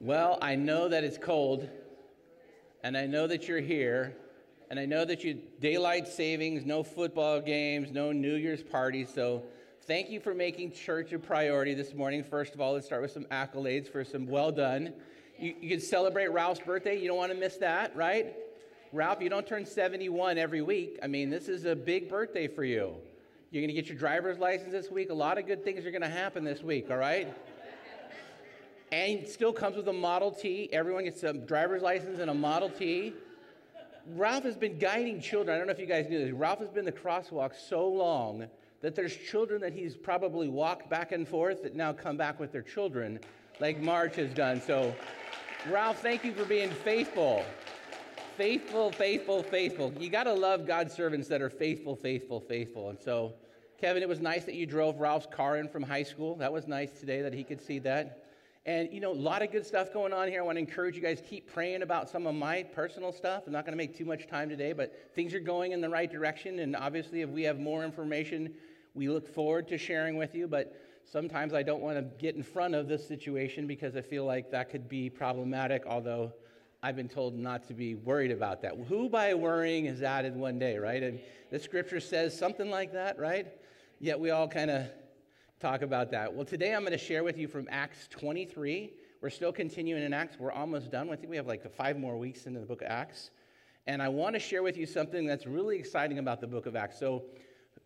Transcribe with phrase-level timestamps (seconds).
[0.00, 1.66] Well, I know that it's cold,
[2.82, 4.14] and I know that you're here,
[4.70, 9.08] and I know that you daylight savings, no football games, no New Year's parties.
[9.14, 9.42] So,
[9.84, 12.22] thank you for making church a priority this morning.
[12.22, 14.92] First of all, let's start with some accolades for some well done.
[15.38, 17.00] You, you can celebrate Ralph's birthday.
[17.00, 18.34] You don't want to miss that, right?
[18.92, 20.98] Ralph, you don't turn 71 every week.
[21.02, 22.96] I mean, this is a big birthday for you.
[23.50, 25.08] You're going to get your driver's license this week.
[25.08, 27.34] A lot of good things are going to happen this week, all right?
[28.92, 30.68] And still comes with a Model T.
[30.72, 33.14] Everyone gets a driver's license and a Model T.
[34.14, 35.54] Ralph has been guiding children.
[35.54, 36.32] I don't know if you guys knew this.
[36.32, 38.46] Ralph has been the crosswalk so long
[38.80, 42.52] that there's children that he's probably walked back and forth that now come back with
[42.52, 43.18] their children,
[43.58, 44.60] like March has done.
[44.60, 44.94] So,
[45.68, 47.44] Ralph, thank you for being faithful.
[48.36, 49.92] Faithful, faithful, faithful.
[49.98, 52.90] You got to love God's servants that are faithful, faithful, faithful.
[52.90, 53.32] And so,
[53.80, 56.36] Kevin, it was nice that you drove Ralph's car in from high school.
[56.36, 58.25] That was nice today that he could see that.
[58.66, 60.40] And, you know, a lot of good stuff going on here.
[60.40, 63.44] I want to encourage you guys keep praying about some of my personal stuff.
[63.46, 65.88] I'm not going to make too much time today, but things are going in the
[65.88, 66.58] right direction.
[66.58, 68.52] And obviously, if we have more information,
[68.92, 70.48] we look forward to sharing with you.
[70.48, 74.24] But sometimes I don't want to get in front of this situation because I feel
[74.24, 76.32] like that could be problematic, although
[76.82, 78.76] I've been told not to be worried about that.
[78.88, 81.04] Who by worrying is added one day, right?
[81.04, 81.20] And
[81.52, 83.46] the scripture says something like that, right?
[84.00, 84.86] Yet we all kind of
[85.60, 86.32] talk about that.
[86.32, 88.92] Well, today I'm going to share with you from Acts 23.
[89.22, 90.38] We're still continuing in Acts.
[90.38, 91.08] We're almost done.
[91.10, 93.30] I think we have like five more weeks into the book of Acts.
[93.86, 96.76] And I want to share with you something that's really exciting about the book of
[96.76, 96.98] Acts.
[96.98, 97.24] So,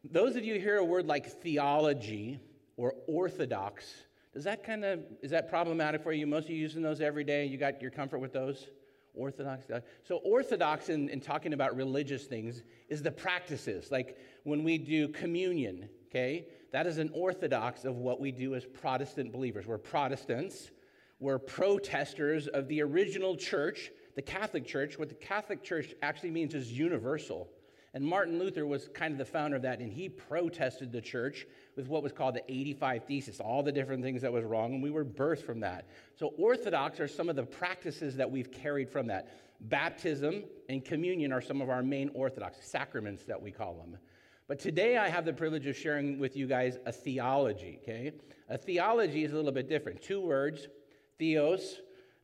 [0.02, 2.40] those of you hear a word like theology
[2.76, 3.84] or orthodox,
[4.32, 6.26] does that kind of, is that problematic for you?
[6.26, 7.44] Most of you using those every day?
[7.44, 8.66] You got your comfort with those?
[9.14, 9.64] Orthodox.
[10.02, 13.92] So, orthodox in, in talking about religious things is the practices.
[13.92, 16.46] Like when we do communion, okay?
[16.72, 19.66] That is an orthodox of what we do as Protestant believers.
[19.66, 20.70] We're Protestants,
[21.20, 24.98] we're protesters of the original church, the Catholic Church.
[24.98, 27.48] What the Catholic Church actually means is universal.
[27.92, 31.46] And Martin Luther was kind of the founder of that, and he protested the church
[31.76, 34.82] with what was called the 85 Thesis, all the different things that was wrong, and
[34.82, 35.86] we were birthed from that.
[36.14, 39.28] So, Orthodox are some of the practices that we've carried from that.
[39.60, 43.98] Baptism and communion are some of our main Orthodox sacraments that we call them.
[44.50, 48.10] But today I have the privilege of sharing with you guys a theology, okay?
[48.48, 50.02] A theology is a little bit different.
[50.02, 50.66] Two words
[51.20, 51.76] theos,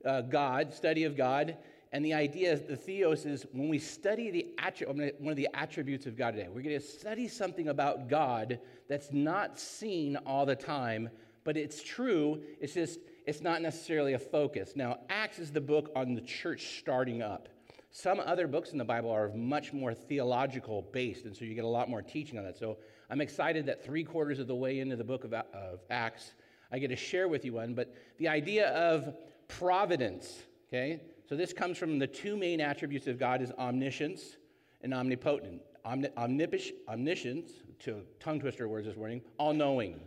[0.04, 1.56] uh, God, study of God.
[1.92, 4.48] And the idea is the theos is when we study the
[4.88, 9.12] one of the attributes of God today, we're going to study something about God that's
[9.12, 11.08] not seen all the time,
[11.44, 12.42] but it's true.
[12.60, 14.72] It's just, it's not necessarily a focus.
[14.74, 17.48] Now, Acts is the book on the church starting up.
[17.90, 21.64] Some other books in the Bible are much more theological based, and so you get
[21.64, 22.58] a lot more teaching on that.
[22.58, 22.76] So
[23.08, 26.32] I'm excited that three quarters of the way into the book of, of Acts,
[26.70, 27.74] I get to share with you one.
[27.74, 29.14] But the idea of
[29.48, 31.00] providence, okay?
[31.28, 34.36] So this comes from the two main attributes of God is omniscience
[34.82, 35.62] and omnipotent.
[35.84, 40.00] Omni- omniscience, to tongue twister words this morning, all knowing.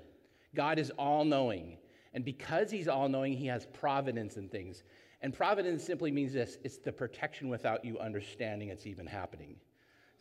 [0.56, 1.78] God is all knowing.
[2.14, 4.84] And because he's all knowing, he has providence in things.
[5.22, 9.56] And providence simply means this it's the protection without you understanding it's even happening.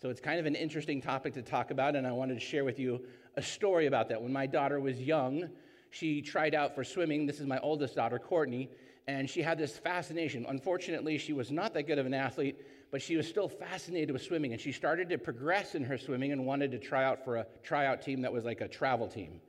[0.00, 2.64] So it's kind of an interesting topic to talk about, and I wanted to share
[2.64, 3.00] with you
[3.36, 4.22] a story about that.
[4.22, 5.48] When my daughter was young,
[5.90, 7.26] she tried out for swimming.
[7.26, 8.70] This is my oldest daughter, Courtney,
[9.08, 10.46] and she had this fascination.
[10.48, 12.56] Unfortunately, she was not that good of an athlete,
[12.90, 16.30] but she was still fascinated with swimming, and she started to progress in her swimming
[16.32, 19.40] and wanted to try out for a tryout team that was like a travel team.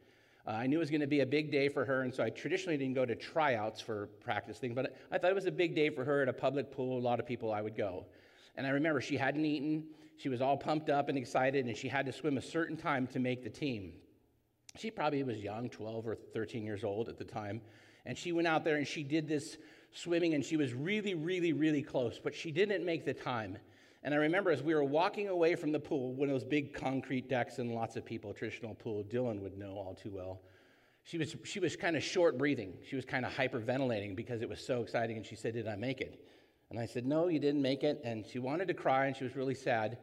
[0.50, 2.24] Uh, I knew it was going to be a big day for her, and so
[2.24, 5.52] I traditionally didn't go to tryouts for practice things, but I thought it was a
[5.52, 6.98] big day for her at a public pool.
[6.98, 8.08] A lot of people, I would go.
[8.56, 9.84] And I remember she hadn't eaten.
[10.18, 13.06] She was all pumped up and excited, and she had to swim a certain time
[13.08, 13.94] to make the team.
[14.76, 17.62] She probably was young, 12 or 13 years old at the time.
[18.08, 19.58] And she went out there and she did this
[19.92, 23.60] swimming, and she was really, really, really close, but she didn't make the time.
[24.04, 26.74] And I remember as we were walking away from the pool, one of those big
[26.74, 30.42] concrete decks and lots of people, traditional pool, Dylan would know all too well.
[31.04, 32.74] She was, she was kind of short breathing.
[32.88, 35.18] She was kind of hyperventilating because it was so exciting.
[35.18, 36.24] And she said, Did I make it?
[36.70, 38.00] And I said, No, you didn't make it.
[38.04, 39.98] And she wanted to cry and she was really sad.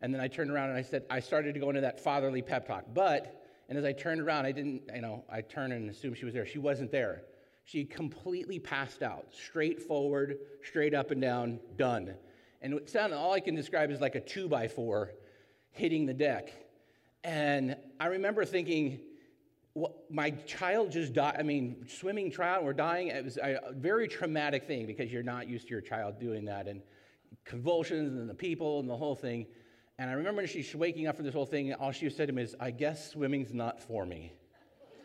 [0.00, 2.42] And then I turned around and I said, I started to go into that fatherly
[2.42, 2.84] pep talk.
[2.92, 6.24] But, and as I turned around, I didn't, you know, I turned and assumed she
[6.24, 6.46] was there.
[6.46, 7.22] She wasn't there.
[7.64, 12.14] She completely passed out, straight forward, straight up and down, done.
[12.62, 15.12] And it sounded, all I can describe is like a two by four
[15.70, 16.52] hitting the deck.
[17.22, 19.00] And I remember thinking,
[19.74, 21.36] well, my child just died.
[21.38, 23.08] I mean, swimming trial, we're dying.
[23.08, 26.66] It was a very traumatic thing because you're not used to your child doing that.
[26.66, 26.80] And
[27.44, 29.46] convulsions and the people and the whole thing.
[29.98, 32.32] And I remember when she's waking up from this whole thing, all she said to
[32.32, 34.32] me is, I guess swimming's not for me.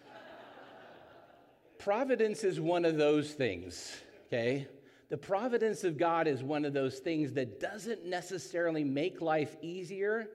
[1.80, 3.96] Providence is one of those things,
[4.28, 4.68] okay?
[5.12, 10.30] The providence of God is one of those things that doesn't necessarily make life easier,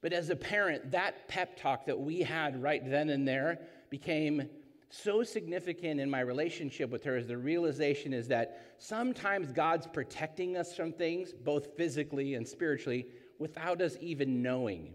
[0.00, 3.58] but as a parent, that pep talk that we had right then and there
[3.90, 4.48] became
[4.90, 10.56] so significant in my relationship with her is the realization is that sometimes God's protecting
[10.56, 13.08] us from things, both physically and spiritually,
[13.40, 14.94] without us even knowing.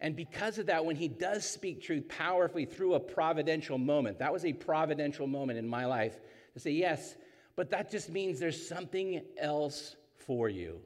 [0.00, 4.32] And because of that, when he does speak truth powerfully through a providential moment, that
[4.32, 6.20] was a providential moment in my life
[6.54, 7.16] to say, yes,
[7.58, 10.80] but that just means there's something else for you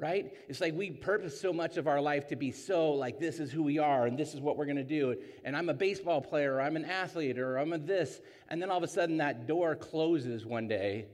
[0.00, 0.32] right?
[0.48, 3.50] It's like we purpose so much of our life to be so like this is
[3.50, 5.16] who we are and this is what we're going to do.
[5.44, 8.20] And I'm a baseball player or I'm an athlete or I'm a this.
[8.48, 11.06] And then all of a sudden that door closes one day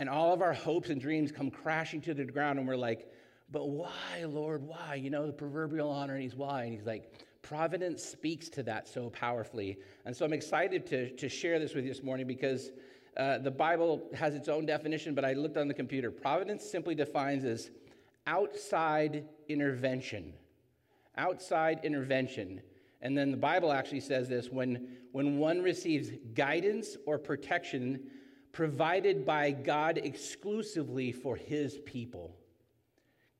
[0.00, 3.08] and all of our hopes and dreams come crashing to the ground and we're like,
[3.52, 4.64] but why, Lord?
[4.64, 4.96] Why?
[4.96, 6.64] You know, the proverbial honor, and he's why.
[6.64, 9.78] And he's like, Providence speaks to that so powerfully.
[10.04, 12.70] And so I'm excited to, to share this with you this morning because
[13.16, 16.10] uh, the Bible has its own definition, but I looked on the computer.
[16.10, 17.70] Providence simply defines as
[18.26, 20.34] outside intervention.
[21.16, 22.60] Outside intervention.
[23.00, 28.00] And then the Bible actually says this when, when one receives guidance or protection
[28.52, 32.36] provided by God exclusively for his people.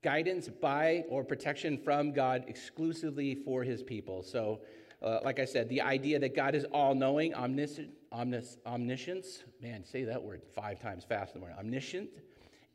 [0.02, 4.22] Guidance by or protection from God exclusively for his people.
[4.22, 4.60] So,
[5.02, 9.84] uh, like I said, the idea that God is all knowing, omniscient, omnis, omniscience, man,
[9.84, 11.58] say that word five times fast in the morning.
[11.58, 12.08] Omniscient,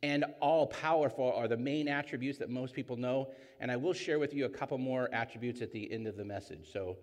[0.04, 3.30] and all powerful are the main attributes that most people know.
[3.60, 6.26] And I will share with you a couple more attributes at the end of the
[6.26, 6.72] message.
[6.72, 6.98] So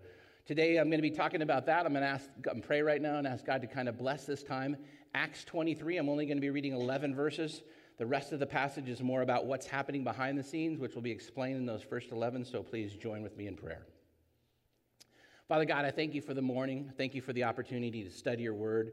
[0.45, 1.85] today I'm going to be talking about that.
[1.85, 4.25] I'm going to ask and pray right now and ask God to kind of bless
[4.25, 4.75] this time.
[5.13, 7.61] Acts 23, I'm only going to be reading 11 verses.
[7.97, 11.01] The rest of the passage is more about what's happening behind the scenes, which will
[11.01, 12.45] be explained in those first 11.
[12.45, 13.85] So please join with me in prayer.
[15.49, 16.93] Father God, I thank you for the morning.
[16.95, 18.91] Thank you for the opportunity to study your word.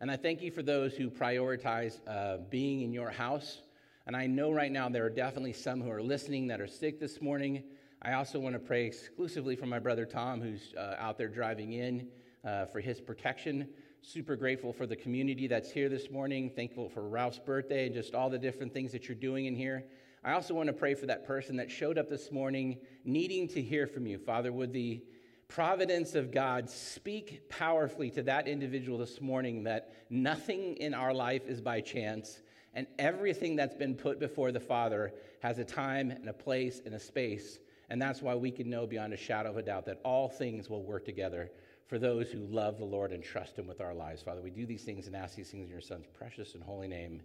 [0.00, 3.58] And I thank you for those who prioritize uh, being in your house.
[4.06, 7.00] And I know right now there are definitely some who are listening that are sick
[7.00, 7.64] this morning.
[8.02, 11.72] I also want to pray exclusively for my brother Tom, who's uh, out there driving
[11.72, 12.06] in,
[12.44, 13.68] uh, for his protection.
[14.00, 16.50] Super grateful for the community that's here this morning.
[16.54, 19.82] Thankful for Ralph's birthday and just all the different things that you're doing in here.
[20.22, 23.60] I also want to pray for that person that showed up this morning needing to
[23.60, 24.18] hear from you.
[24.18, 25.02] Father, would the
[25.48, 31.46] providence of God speak powerfully to that individual this morning that nothing in our life
[31.46, 32.42] is by chance,
[32.74, 36.94] and everything that's been put before the Father has a time and a place and
[36.94, 37.58] a space.
[37.88, 40.68] And that's why we can know beyond a shadow of a doubt that all things
[40.68, 41.50] will work together
[41.86, 44.22] for those who love the Lord and trust Him with our lives.
[44.22, 46.88] Father, we do these things and ask these things in your Son's precious and holy
[46.88, 47.22] name.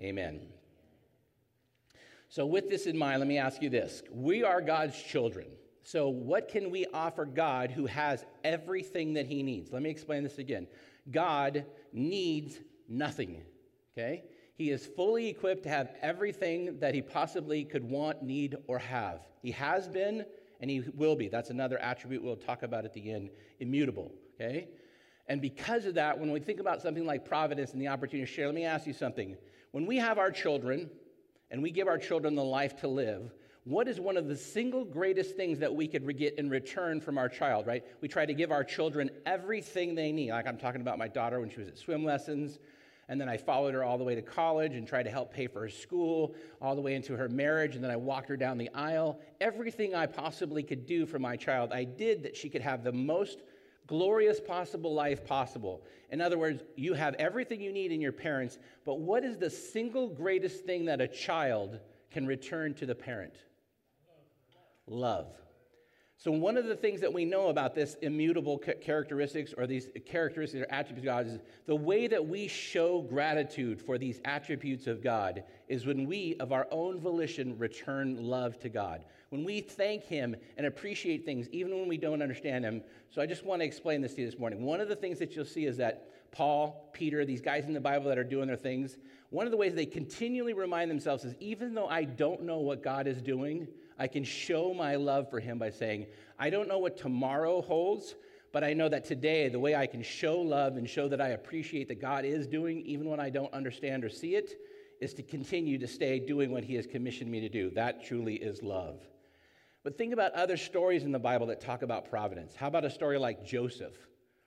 [0.00, 0.42] Amen.
[2.28, 5.46] So, with this in mind, let me ask you this We are God's children.
[5.86, 9.70] So, what can we offer God who has everything that he needs?
[9.70, 10.66] Let me explain this again.
[11.10, 12.58] God needs
[12.88, 13.42] nothing,
[13.92, 14.24] okay?
[14.54, 19.26] He is fully equipped to have everything that he possibly could want, need, or have.
[19.42, 20.24] He has been
[20.60, 21.28] and he will be.
[21.28, 23.28] That's another attribute we'll talk about at the end
[23.60, 24.68] immutable, okay?
[25.28, 28.32] And because of that, when we think about something like providence and the opportunity to
[28.32, 29.36] share, let me ask you something.
[29.72, 30.88] When we have our children
[31.50, 33.34] and we give our children the life to live,
[33.64, 37.16] what is one of the single greatest things that we could get in return from
[37.16, 37.82] our child, right?
[38.02, 40.32] We try to give our children everything they need.
[40.32, 42.58] Like I'm talking about my daughter when she was at swim lessons.
[43.08, 45.46] And then I followed her all the way to college and tried to help pay
[45.46, 47.74] for her school, all the way into her marriage.
[47.74, 49.20] And then I walked her down the aisle.
[49.40, 52.92] Everything I possibly could do for my child, I did that she could have the
[52.92, 53.42] most
[53.86, 55.82] glorious possible life possible.
[56.10, 59.50] In other words, you have everything you need in your parents, but what is the
[59.50, 63.34] single greatest thing that a child can return to the parent?
[64.86, 65.26] Love.
[66.16, 70.64] So, one of the things that we know about this immutable characteristics or these characteristics
[70.64, 75.02] or attributes of God is the way that we show gratitude for these attributes of
[75.02, 79.04] God is when we, of our own volition, return love to God.
[79.30, 82.82] When we thank Him and appreciate things, even when we don't understand Him.
[83.10, 84.62] So, I just want to explain this to you this morning.
[84.62, 87.80] One of the things that you'll see is that Paul, Peter, these guys in the
[87.80, 88.98] Bible that are doing their things,
[89.30, 92.82] one of the ways they continually remind themselves is even though I don't know what
[92.84, 93.66] God is doing,
[93.98, 96.06] I can show my love for him by saying,
[96.38, 98.14] I don't know what tomorrow holds,
[98.52, 101.28] but I know that today, the way I can show love and show that I
[101.30, 104.52] appreciate that God is doing, even when I don't understand or see it,
[105.00, 107.70] is to continue to stay doing what he has commissioned me to do.
[107.70, 109.00] That truly is love.
[109.82, 112.54] But think about other stories in the Bible that talk about providence.
[112.54, 113.96] How about a story like Joseph,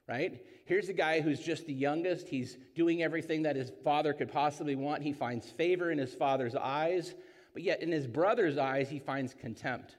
[0.08, 0.42] right?
[0.66, 2.28] Here's a guy who's just the youngest.
[2.28, 5.04] He's doing everything that his father could possibly want.
[5.04, 7.14] He finds favor in his father's eyes
[7.58, 9.96] but yet in his brother's eyes, he finds contempt.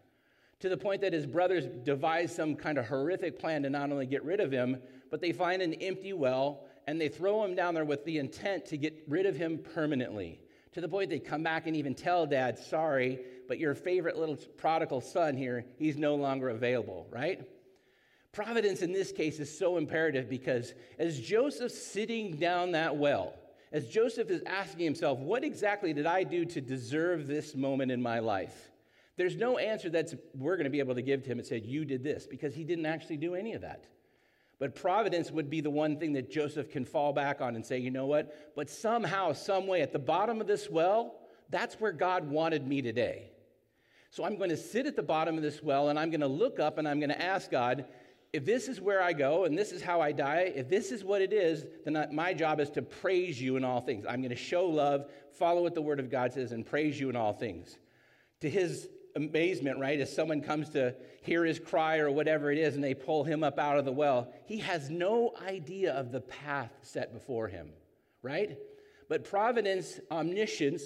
[0.60, 4.06] To the point that his brothers devise some kind of horrific plan to not only
[4.06, 4.76] get rid of him,
[5.10, 8.64] but they find an empty well and they throw him down there with the intent
[8.66, 10.40] to get rid of him permanently.
[10.74, 14.36] To the point they come back and even tell dad, sorry, but your favorite little
[14.56, 17.44] prodigal son here, he's no longer available, right?
[18.30, 23.34] Providence in this case is so imperative because as Joseph's sitting down that well,
[23.72, 28.00] as Joseph is asking himself, What exactly did I do to deserve this moment in
[28.00, 28.70] my life?
[29.16, 31.58] There's no answer that we're going to be able to give to him and say,
[31.58, 33.86] You did this, because he didn't actually do any of that.
[34.58, 37.78] But providence would be the one thing that Joseph can fall back on and say,
[37.78, 38.54] You know what?
[38.56, 41.14] But somehow, some way, at the bottom of this well,
[41.50, 43.30] that's where God wanted me today.
[44.10, 46.26] So I'm going to sit at the bottom of this well and I'm going to
[46.26, 47.84] look up and I'm going to ask God,
[48.32, 51.02] if this is where I go and this is how I die, if this is
[51.02, 54.04] what it is, then my job is to praise you in all things.
[54.06, 57.08] I'm going to show love, follow what the Word of God says, and praise you
[57.08, 57.78] in all things.
[58.40, 62.74] To his amazement, right, as someone comes to hear his cry or whatever it is
[62.74, 66.20] and they pull him up out of the well, he has no idea of the
[66.20, 67.70] path set before him,
[68.22, 68.58] right?
[69.08, 70.82] But providence, omniscience,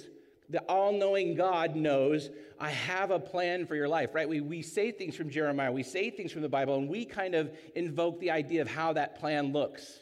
[0.52, 2.30] the all knowing God knows,
[2.60, 4.28] I have a plan for your life, right?
[4.28, 7.34] We, we say things from Jeremiah, we say things from the Bible, and we kind
[7.34, 9.98] of invoke the idea of how that plan looks.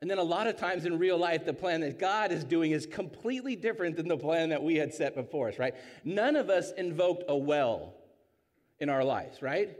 [0.00, 2.70] And then a lot of times in real life, the plan that God is doing
[2.70, 5.74] is completely different than the plan that we had set before us, right?
[6.04, 7.94] None of us invoked a well
[8.78, 9.76] in our lives, right?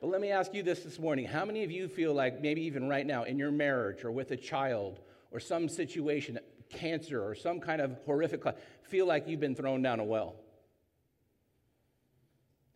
[0.00, 1.26] But let me ask you this this morning.
[1.26, 4.32] How many of you feel like maybe even right now in your marriage or with
[4.32, 4.98] a child
[5.30, 6.38] or some situation
[6.70, 8.42] cancer or some kind of horrific,
[8.82, 10.36] feel like you've been thrown down a well.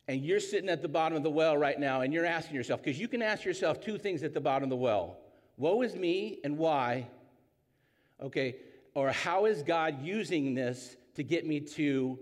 [0.08, 2.82] And you're sitting at the bottom of the well right now and you're asking yourself,
[2.82, 5.18] because you can ask yourself two things at the bottom of the well
[5.56, 7.08] Woe is me and why?
[8.20, 8.56] Okay,
[8.94, 12.18] or how is God using this to get me to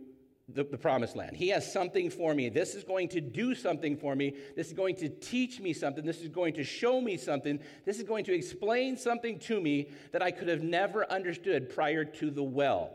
[0.55, 1.37] the, the, promised land.
[1.37, 2.49] He has something for me.
[2.49, 4.35] This is going to do something for me.
[4.57, 6.05] This is going to teach me something.
[6.05, 7.61] This is going to show me something.
[7.85, 12.05] This is going to explain something to me that I could have never understood prior
[12.05, 12.95] to the well.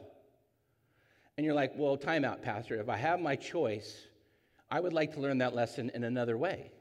[1.38, 2.80] And you're like, well, time out, Pastor.
[2.80, 4.08] If I have my choice,
[4.70, 6.72] I would like to learn that lesson in another way.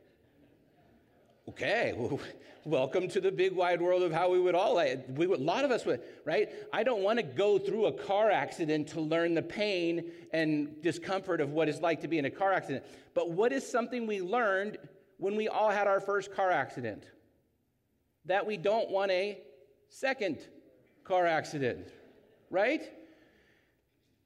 [1.47, 1.95] Okay,
[2.65, 4.77] welcome to the big wide world of how we would all,
[5.15, 6.49] we would, a lot of us would, right?
[6.73, 11.43] I don't want to go through a car accident to learn the pain and discomfort
[11.43, 12.85] of what it's like to be in a car accident.
[13.13, 14.79] But what is something we learned
[15.19, 17.05] when we all had our first car accident?
[18.25, 19.39] That we don't want a
[19.91, 20.39] second
[21.05, 21.89] car accident,
[22.49, 22.91] right?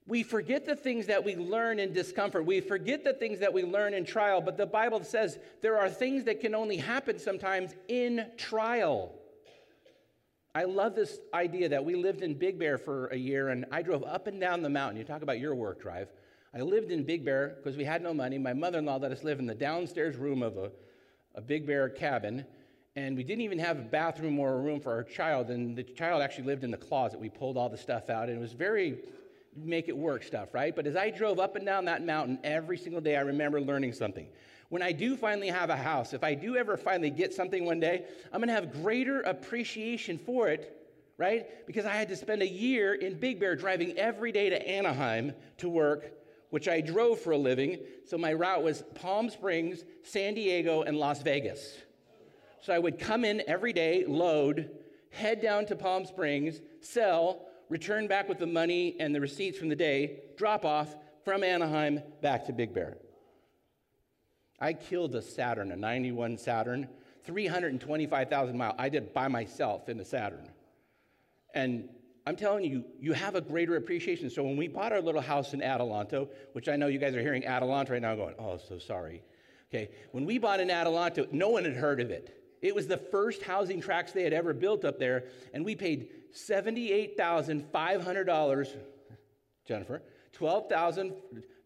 [0.09, 2.47] We forget the things that we learn in discomfort.
[2.47, 4.41] We forget the things that we learn in trial.
[4.41, 9.13] But the Bible says there are things that can only happen sometimes in trial.
[10.55, 13.83] I love this idea that we lived in Big Bear for a year and I
[13.83, 14.97] drove up and down the mountain.
[14.97, 16.09] You talk about your work drive.
[16.55, 18.39] I lived in Big Bear because we had no money.
[18.39, 20.73] My mother in law let us live in the downstairs room of a,
[21.35, 22.47] a Big Bear cabin.
[22.97, 25.51] And we didn't even have a bathroom or a room for our child.
[25.51, 27.21] And the child actually lived in the closet.
[27.21, 28.31] We pulled all the stuff out.
[28.31, 29.01] And it was very
[29.57, 30.75] make it work stuff, right?
[30.75, 33.93] But as I drove up and down that mountain every single day, I remember learning
[33.93, 34.29] something.
[34.69, 37.81] When I do finally have a house, if I do ever finally get something one
[37.81, 40.87] day, I'm going to have greater appreciation for it,
[41.17, 41.67] right?
[41.67, 45.33] Because I had to spend a year in Big Bear driving every day to Anaheim
[45.59, 46.13] to work,
[46.51, 47.79] which I drove for a living.
[48.05, 51.79] So my route was Palm Springs, San Diego, and Las Vegas.
[52.61, 54.71] So I would come in every day, load,
[55.11, 59.69] head down to Palm Springs, sell, return back with the money and the receipts from
[59.69, 60.95] the day, drop off
[61.25, 62.97] from Anaheim back to Big Bear.
[64.61, 66.89] I killed a Saturn, a 91 Saturn,
[67.25, 68.75] 325,000 miles.
[68.79, 70.49] I did by myself in the Saturn.
[71.55, 71.89] And
[72.27, 74.31] I'm telling you, you have a greater appreciation.
[74.31, 77.23] So when we bought our little house in Adelanto, which I know you guys are
[77.23, 79.23] hearing Adelanto right now going, oh, so sorry.
[79.71, 82.35] Okay, when we bought in Adelanto, no one had heard of it.
[82.61, 86.09] It was the first housing tracts they had ever built up there, and we paid
[86.35, 88.69] $78,500,
[89.67, 91.13] Jennifer, 12,000,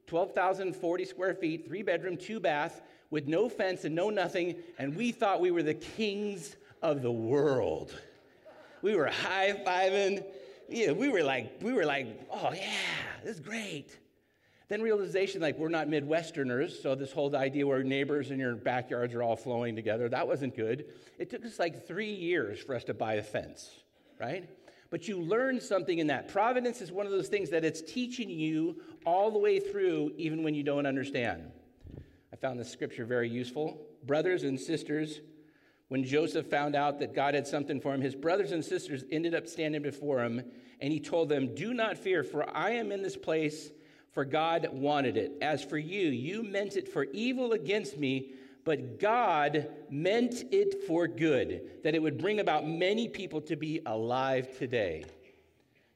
[0.07, 5.13] 12,040 square feet, three bedroom, two bath, with no fence and no nothing, and we
[5.13, 7.95] thought we were the kings of the world.
[8.81, 10.25] We were high fiving.
[10.69, 12.71] Yeah, we were like, we were like, oh yeah,
[13.23, 13.99] this is great.
[14.69, 19.13] Then realization like we're not Midwesterners, so this whole idea where neighbors and your backyards
[19.13, 20.87] are all flowing together, that wasn't good.
[21.19, 23.82] It took us like three years for us to buy a fence
[24.21, 24.49] right?
[24.91, 26.29] But you learn something in that.
[26.29, 28.77] Providence is one of those things that it's teaching you
[29.07, 31.51] all the way through, even when you don't understand.
[32.33, 33.81] I found this scripture very useful.
[34.05, 35.21] Brothers and sisters,
[35.89, 39.35] when Joseph found out that God had something for him, his brothers and sisters ended
[39.35, 40.43] up standing before him,
[40.81, 43.71] and he told them, Do not fear, for I am in this place,
[44.13, 45.33] for God wanted it.
[45.41, 48.33] As for you, you meant it for evil against me,
[48.65, 53.81] but God meant it for good, that it would bring about many people to be
[53.87, 55.05] alive today.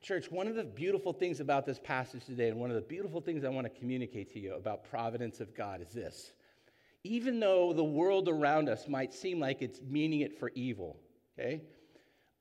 [0.02, 3.20] Church, one of the beautiful things about this passage today, and one of the beautiful
[3.20, 6.32] things I want to communicate to you about providence of God is this.
[7.04, 10.96] Even though the world around us might seem like it's meaning it for evil,
[11.38, 11.60] okay?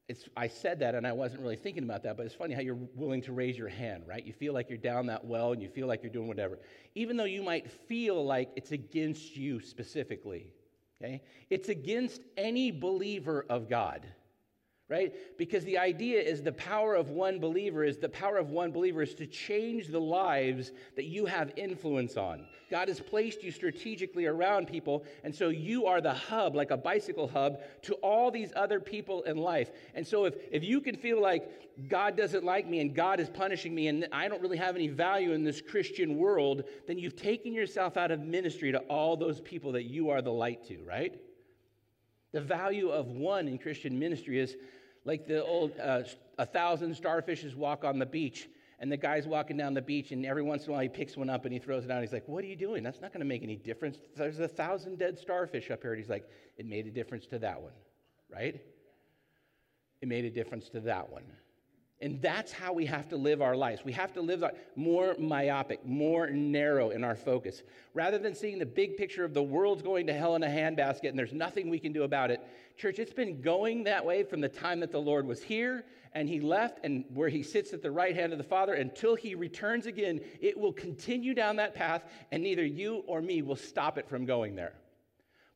[0.08, 2.62] It's, I said that and I wasn't really thinking about that, but it's funny how
[2.62, 4.24] you're willing to raise your hand, right?
[4.24, 6.60] You feel like you're down that well and you feel like you're doing whatever.
[6.94, 10.54] Even though you might feel like it's against you specifically,
[11.02, 11.24] okay?
[11.50, 14.06] It's against any believer of God
[14.88, 15.14] right?
[15.38, 19.02] Because the idea is the power of one believer is the power of one believer
[19.02, 22.46] is to change the lives that you have influence on.
[22.70, 26.78] God has placed you strategically around people, and so you are the hub, like a
[26.78, 29.72] bicycle hub, to all these other people in life.
[29.96, 33.30] And so if, if you can feel like God doesn't like me and God is
[33.30, 37.16] punishing me and I don't really have any value in this Christian world, then you've
[37.16, 40.78] taken yourself out of ministry to all those people that you are the light to,
[40.84, 41.20] right?
[42.36, 44.58] The value of one in Christian ministry is
[45.06, 46.04] like the old uh,
[46.38, 50.26] a thousand starfishes walk on the beach, and the guy's walking down the beach, and
[50.26, 52.02] every once in a while he picks one up and he throws it out.
[52.02, 52.84] He's like, What are you doing?
[52.84, 53.98] That's not going to make any difference.
[54.16, 55.94] There's a thousand dead starfish up here.
[55.94, 57.74] And he's like, It made a difference to that one,
[58.30, 58.60] right?
[60.02, 61.24] It made a difference to that one.
[62.02, 63.86] And that's how we have to live our lives.
[63.86, 64.44] We have to live
[64.76, 67.64] more myopic, more narrow in our focus.
[67.94, 71.08] Rather than seeing the big picture of the world's going to hell in a handbasket
[71.08, 72.42] and there's nothing we can do about it,
[72.78, 76.30] church, it's been going that way from the time that the Lord was here and
[76.30, 79.36] he left and where he sits at the right hand of the Father until he
[79.36, 80.22] returns again.
[80.42, 84.26] It will continue down that path and neither you or me will stop it from
[84.26, 84.74] going there.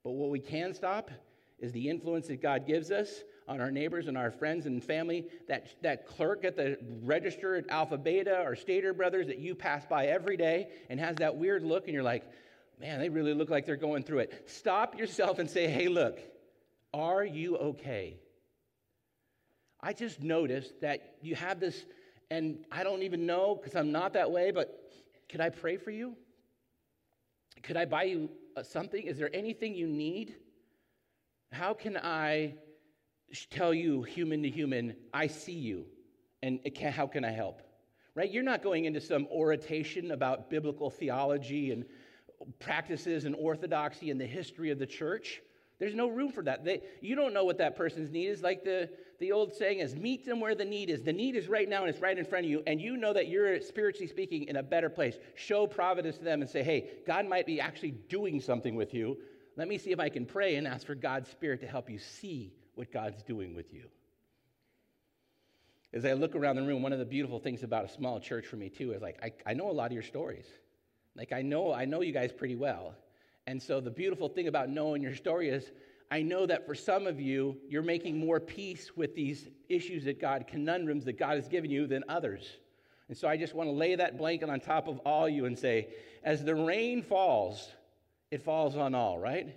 [0.04, 1.12] But what we can stop
[1.60, 5.26] is the influence that God gives us on our neighbors and our friends and family,
[5.48, 9.86] that, that clerk at the register at Alpha Beta or Stater Brothers that you pass
[9.88, 12.24] by every day and has that weird look, and you're like,
[12.80, 14.44] man, they really look like they're going through it.
[14.48, 16.20] Stop yourself and say, hey, look,
[16.94, 18.20] are you okay?
[19.82, 21.86] I just noticed that you have this,
[22.30, 24.92] and I don't even know because I'm not that way, but
[25.30, 26.16] could I pray for you?
[27.64, 29.04] Could I buy you uh, something?
[29.04, 30.36] Is there anything you need?
[31.52, 32.56] How can I
[33.50, 35.86] tell you, human to human, I see you,
[36.42, 37.62] and can, how can I help?
[38.16, 38.30] Right?
[38.30, 41.86] You're not going into some oration about biblical theology and
[42.60, 45.42] practices and orthodoxy and the history of the church.
[45.80, 46.66] There's no room for that.
[46.66, 48.44] They, you don't know what that person's need is.
[48.44, 48.90] Like the,
[49.20, 51.04] the old saying is, meet them where the need is.
[51.04, 53.14] The need is right now and it's right in front of you, and you know
[53.14, 55.16] that you're spiritually speaking in a better place.
[55.36, 59.18] Show providence to them and say, hey, God might be actually doing something with you.
[59.56, 61.98] Let me see if I can pray and ask for God's Spirit to help you
[61.98, 63.84] see what God's doing with you.
[65.92, 68.46] As I look around the room, one of the beautiful things about a small church
[68.46, 70.46] for me too is like I, I know a lot of your stories.
[71.16, 72.96] Like I know I know you guys pretty well.
[73.50, 75.72] And so the beautiful thing about knowing your story is
[76.12, 80.22] I know that for some of you, you're making more peace with these issues that
[80.22, 82.48] God, conundrums that God has given you than others.
[83.08, 85.58] And so I just want to lay that blanket on top of all you and
[85.58, 85.88] say,
[86.24, 87.72] as the rain falls,
[88.30, 89.56] it falls on all, right?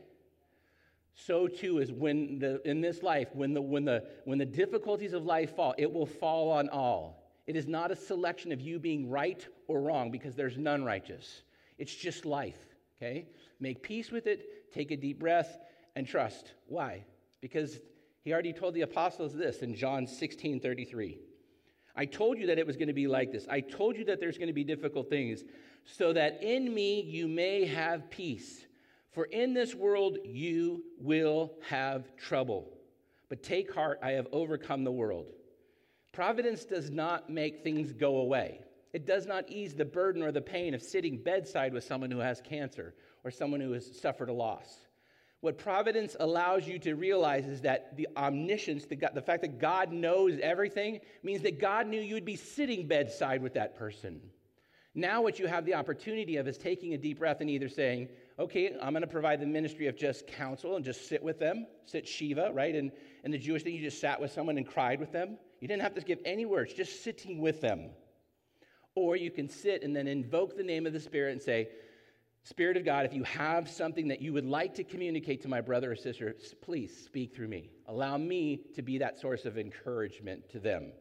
[1.14, 5.12] so too is when the, in this life, when the, when, the, when the difficulties
[5.12, 7.30] of life fall, it will fall on all.
[7.46, 11.42] It is not a selection of you being right or wrong because there's none righteous.
[11.76, 12.56] It's just life,
[12.96, 13.26] okay?
[13.62, 15.56] Make peace with it, take a deep breath,
[15.94, 16.52] and trust.
[16.66, 17.04] Why?
[17.40, 17.78] Because
[18.24, 21.20] he already told the apostles this in John 16 33.
[21.94, 23.46] I told you that it was going to be like this.
[23.48, 25.44] I told you that there's going to be difficult things,
[25.84, 28.66] so that in me you may have peace.
[29.12, 32.68] For in this world you will have trouble.
[33.28, 35.26] But take heart, I have overcome the world.
[36.10, 38.62] Providence does not make things go away.
[38.92, 42.18] It does not ease the burden or the pain of sitting bedside with someone who
[42.18, 44.76] has cancer or someone who has suffered a loss.
[45.40, 49.92] What providence allows you to realize is that the omniscience, the, the fact that God
[49.92, 54.20] knows everything, means that God knew you would be sitting bedside with that person.
[54.94, 58.08] Now, what you have the opportunity of is taking a deep breath and either saying,
[58.38, 61.66] okay, I'm going to provide the ministry of just counsel and just sit with them,
[61.86, 62.74] sit Shiva, right?
[62.74, 62.92] And,
[63.24, 65.38] and the Jewish thing, you just sat with someone and cried with them.
[65.60, 67.90] You didn't have to give any words, just sitting with them.
[68.94, 71.70] Or you can sit and then invoke the name of the Spirit and say,
[72.44, 75.60] Spirit of God, if you have something that you would like to communicate to my
[75.60, 77.70] brother or sister, please speak through me.
[77.86, 80.92] Allow me to be that source of encouragement to them.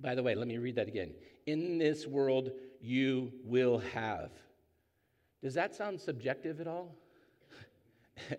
[0.00, 1.12] By the way, let me read that again.
[1.46, 2.50] In this world,
[2.80, 4.30] you will have.
[5.42, 6.94] Does that sound subjective at all?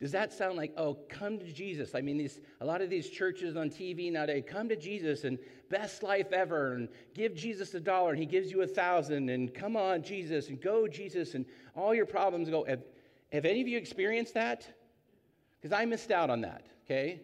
[0.00, 1.94] Does that sound like, oh, come to Jesus?
[1.94, 5.38] I mean, these, a lot of these churches on TV nowadays, come to Jesus and
[5.68, 9.52] best life ever, and give Jesus a dollar and he gives you a thousand, and
[9.52, 11.44] come on, Jesus, and go, Jesus, and
[11.76, 12.64] all your problems go.
[12.64, 14.66] Have any of you experienced that?
[15.60, 17.20] Because I missed out on that, okay?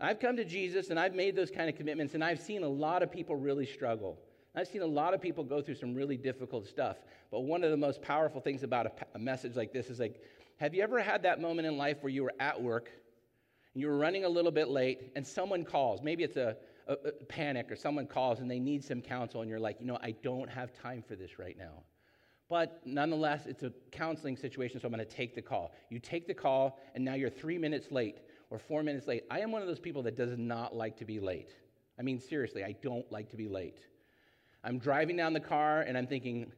[0.00, 2.68] I've come to Jesus and I've made those kind of commitments, and I've seen a
[2.68, 4.20] lot of people really struggle.
[4.54, 6.98] I've seen a lot of people go through some really difficult stuff.
[7.30, 10.22] But one of the most powerful things about a, a, message like this is like,
[10.58, 12.90] have you ever had that moment in life where you were at work
[13.72, 16.02] and you were running a little bit late and someone calls?
[16.02, 19.50] Maybe it's a, a, a panic or someone calls and they need some counsel, and
[19.50, 21.82] you're like, you know, I don't have time for this right now.
[22.48, 25.72] But nonetheless, it's a counseling situation, so I'm going to take the call.
[25.88, 28.18] You take the call, and now you're three minutes late
[28.50, 29.24] or four minutes late.
[29.30, 31.54] I am one of those people that does not like to be late.
[31.98, 33.78] I mean, seriously, I don't like to be late.
[34.62, 36.52] I'm driving down the car, and I'm thinking,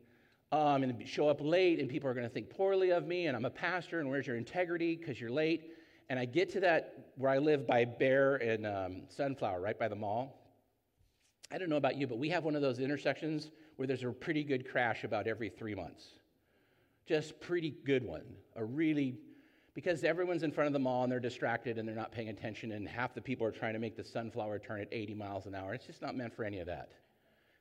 [0.50, 3.36] going to show up late, and people are going to think poorly of me, and
[3.36, 5.72] I'm a pastor, and where's your integrity because you're late?
[6.08, 9.88] And I get to that where I live by Bear and um, Sunflower, right by
[9.88, 10.40] the mall.
[11.50, 14.10] I don't know about you, but we have one of those intersections where there's a
[14.10, 16.04] pretty good crash about every three months.
[17.06, 18.24] Just pretty good one.
[18.56, 19.16] A really,
[19.74, 22.72] because everyone's in front of the mall and they're distracted and they're not paying attention,
[22.72, 25.54] and half the people are trying to make the sunflower turn at 80 miles an
[25.54, 25.74] hour.
[25.74, 26.90] It's just not meant for any of that.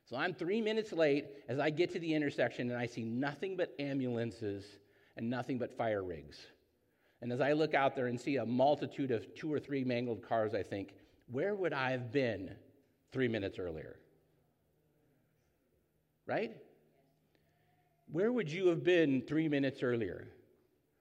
[0.08, 3.56] So I'm three minutes late as I get to the intersection and I see nothing
[3.56, 4.64] but ambulances
[5.16, 6.38] and nothing but fire rigs.
[7.22, 10.22] And as I look out there and see a multitude of two or three mangled
[10.22, 10.94] cars, I think,
[11.30, 12.50] where would I have been
[13.10, 13.96] three minutes earlier?
[16.26, 16.56] right?
[18.10, 20.28] Where would you have been three minutes earlier?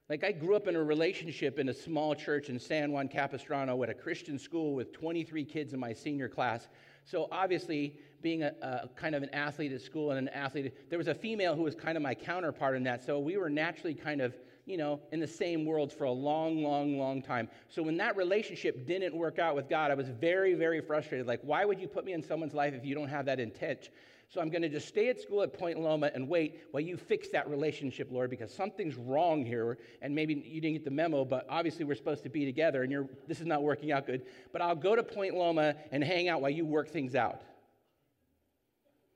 [0.07, 3.81] Like, I grew up in a relationship in a small church in San Juan Capistrano
[3.81, 6.67] at a Christian school with 23 kids in my senior class.
[7.05, 10.97] So, obviously, being a, a, kind of an athlete at school and an athlete, there
[10.97, 13.05] was a female who was kind of my counterpart in that.
[13.05, 14.35] So, we were naturally kind of,
[14.65, 17.47] you know, in the same world for a long, long, long time.
[17.69, 21.27] So, when that relationship didn't work out with God, I was very, very frustrated.
[21.27, 23.89] Like, why would you put me in someone's life if you don't have that intent?
[24.29, 26.97] So I'm going to just stay at school at Point Loma and wait while you
[26.97, 29.77] fix that relationship, Lord, because something's wrong here.
[30.01, 33.07] And maybe you didn't get the memo, but obviously we're supposed to be together and
[33.27, 34.23] this is not working out good.
[34.51, 37.43] But I'll go to Point Loma and hang out while you work things out.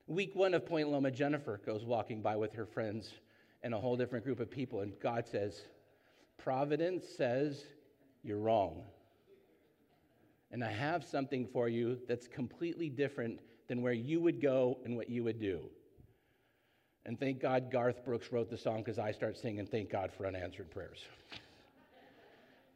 [0.09, 3.13] Week one of Point Loma, Jennifer goes walking by with her friends
[3.61, 4.79] and a whole different group of people.
[4.81, 5.61] And God says,
[6.39, 7.63] Providence says
[8.23, 8.81] you're wrong.
[10.51, 14.97] And I have something for you that's completely different than where you would go and
[14.97, 15.59] what you would do.
[17.05, 20.25] And thank God Garth Brooks wrote the song because I start singing, Thank God for
[20.25, 21.05] Unanswered Prayers.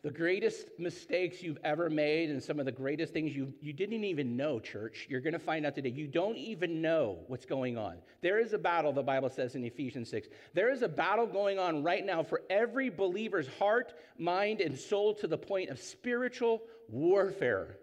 [0.04, 4.04] The greatest mistakes you've ever made and some of the greatest things you, you didn't
[4.04, 5.89] even know, church, you're going to find out today.
[5.89, 7.96] You don't even know what's going on.
[8.22, 10.28] There is a battle, the Bible says in Ephesians 6.
[10.54, 15.13] There is a battle going on right now for every believer's heart, mind, and soul
[15.16, 17.78] to the point of spiritual warfare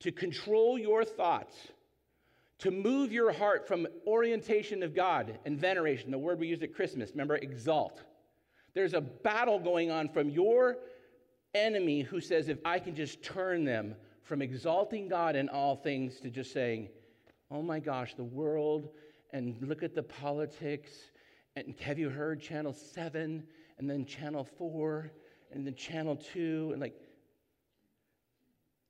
[0.00, 1.56] to control your thoughts
[2.58, 6.74] to move your heart from orientation of God and veneration, the word we used at
[6.74, 8.02] Christmas, remember, exalt.
[8.74, 10.78] There's a battle going on from your
[11.54, 16.20] enemy who says, if I can just turn them from exalting God in all things
[16.20, 16.88] to just saying,
[17.50, 18.88] oh my gosh, the world,
[19.32, 20.90] and look at the politics,
[21.56, 23.44] and have you heard channel seven,
[23.78, 25.10] and then channel four,
[25.52, 26.98] and then channel two, and like,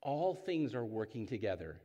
[0.03, 1.81] all things are working together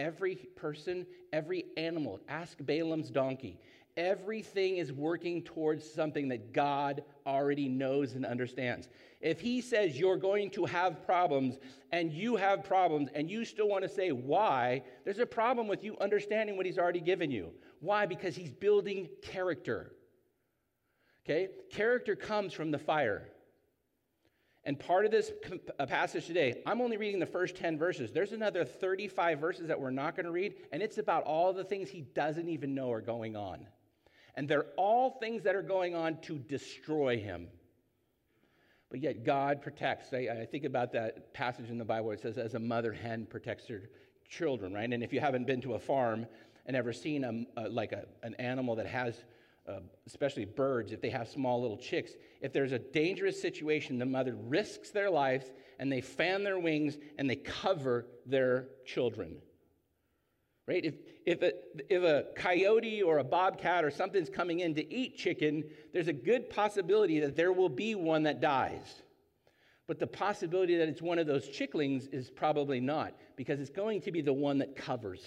[0.00, 3.58] Every person, every animal, ask Balaam's donkey.
[4.00, 8.88] Everything is working towards something that God already knows and understands.
[9.20, 11.58] If He says you're going to have problems
[11.92, 15.84] and you have problems and you still want to say why, there's a problem with
[15.84, 17.50] you understanding what He's already given you.
[17.80, 18.06] Why?
[18.06, 19.92] Because He's building character.
[21.26, 21.48] Okay?
[21.70, 23.28] Character comes from the fire.
[24.64, 25.30] And part of this
[25.78, 28.12] uh, passage today, I'm only reading the first 10 verses.
[28.12, 31.64] There's another 35 verses that we're not going to read, and it's about all the
[31.64, 33.66] things he doesn't even know are going on.
[34.40, 37.48] And they're all things that are going on to destroy him.
[38.90, 40.14] But yet God protects.
[40.14, 42.90] I, I think about that passage in the Bible where it says, as a mother
[42.90, 43.90] hen protects her
[44.30, 44.90] children, right?
[44.90, 46.24] And if you haven't been to a farm
[46.64, 49.24] and ever seen a, a like a, an animal that has
[49.68, 54.06] uh, especially birds, if they have small little chicks, if there's a dangerous situation, the
[54.06, 59.36] mother risks their lives and they fan their wings and they cover their children.
[60.70, 60.84] Right?
[60.84, 60.94] If,
[61.26, 61.52] if, a,
[61.92, 66.12] if a coyote or a bobcat or something's coming in to eat chicken, there's a
[66.12, 69.02] good possibility that there will be one that dies.
[69.88, 74.00] But the possibility that it's one of those chicklings is probably not, because it's going
[74.02, 75.24] to be the one that covers,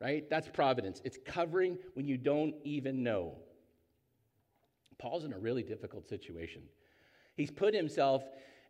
[0.00, 0.30] right?
[0.30, 1.00] That's providence.
[1.02, 3.34] It's covering when you don't even know.
[4.98, 6.62] Paul's in a really difficult situation.
[7.36, 8.22] He's put himself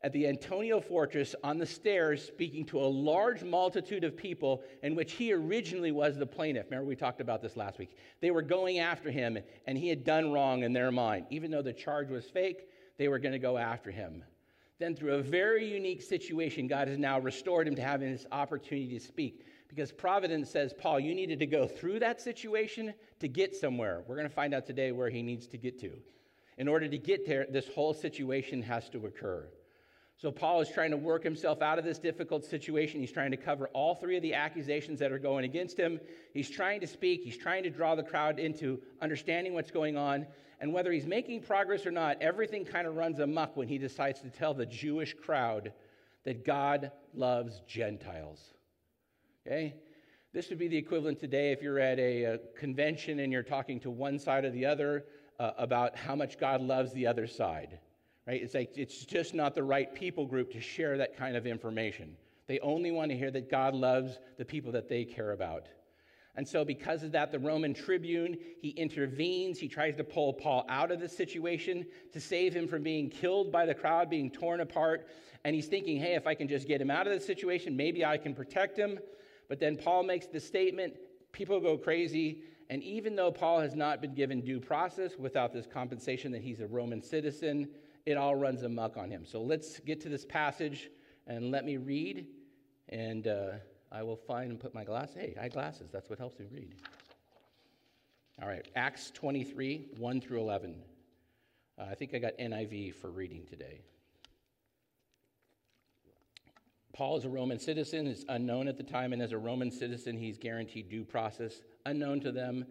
[0.04, 4.94] at the Antonia fortress on the stairs speaking to a large multitude of people in
[4.94, 6.66] which he originally was the plaintiff.
[6.66, 7.96] Remember, we talked about this last week.
[8.20, 11.24] They were going after him, and he had done wrong in their mind.
[11.30, 14.22] Even though the charge was fake, they were going to go after him.
[14.78, 18.98] Then, through a very unique situation, God has now restored him to having this opportunity
[18.98, 19.46] to speak.
[19.68, 24.04] Because Providence says, Paul, you needed to go through that situation to get somewhere.
[24.06, 25.92] We're going to find out today where he needs to get to.
[26.58, 29.48] In order to get there, this whole situation has to occur.
[30.16, 33.00] So, Paul is trying to work himself out of this difficult situation.
[33.00, 36.00] He's trying to cover all three of the accusations that are going against him.
[36.32, 40.26] He's trying to speak, he's trying to draw the crowd into understanding what's going on.
[40.60, 44.20] And whether he's making progress or not, everything kind of runs amuck when he decides
[44.20, 45.72] to tell the Jewish crowd
[46.24, 48.54] that God loves Gentiles.
[49.46, 49.74] Okay?
[50.32, 53.78] This would be the equivalent today if you're at a, a convention and you're talking
[53.80, 55.04] to one side or the other
[55.38, 57.78] uh, about how much God loves the other side.
[58.26, 58.42] Right?
[58.42, 62.16] It's like it's just not the right people group to share that kind of information.
[62.46, 65.68] They only want to hear that God loves the people that they care about.
[66.36, 69.58] And so, because of that, the Roman tribune, he intervenes.
[69.58, 73.52] He tries to pull Paul out of the situation to save him from being killed
[73.52, 75.08] by the crowd, being torn apart.
[75.44, 78.04] And he's thinking, hey, if I can just get him out of the situation, maybe
[78.04, 78.98] I can protect him.
[79.48, 80.94] But then Paul makes the statement,
[81.30, 82.42] people go crazy.
[82.68, 86.60] And even though Paul has not been given due process without this compensation that he's
[86.60, 87.68] a Roman citizen,
[88.06, 89.24] it all runs amuck on him.
[89.24, 90.90] So let's get to this passage
[91.26, 92.26] and let me read,
[92.90, 93.52] and uh,
[93.90, 95.16] I will find and put my glasses.
[95.16, 95.88] Hey, I glasses.
[95.90, 96.74] That's what helps me read.
[98.42, 100.74] All right, Acts 23, 1 through 11.
[101.78, 103.80] Uh, I think I got NIV for reading today.
[106.92, 110.16] Paul is a Roman citizen, is unknown at the time, and as a Roman citizen,
[110.16, 112.66] he's guaranteed due process, unknown to them.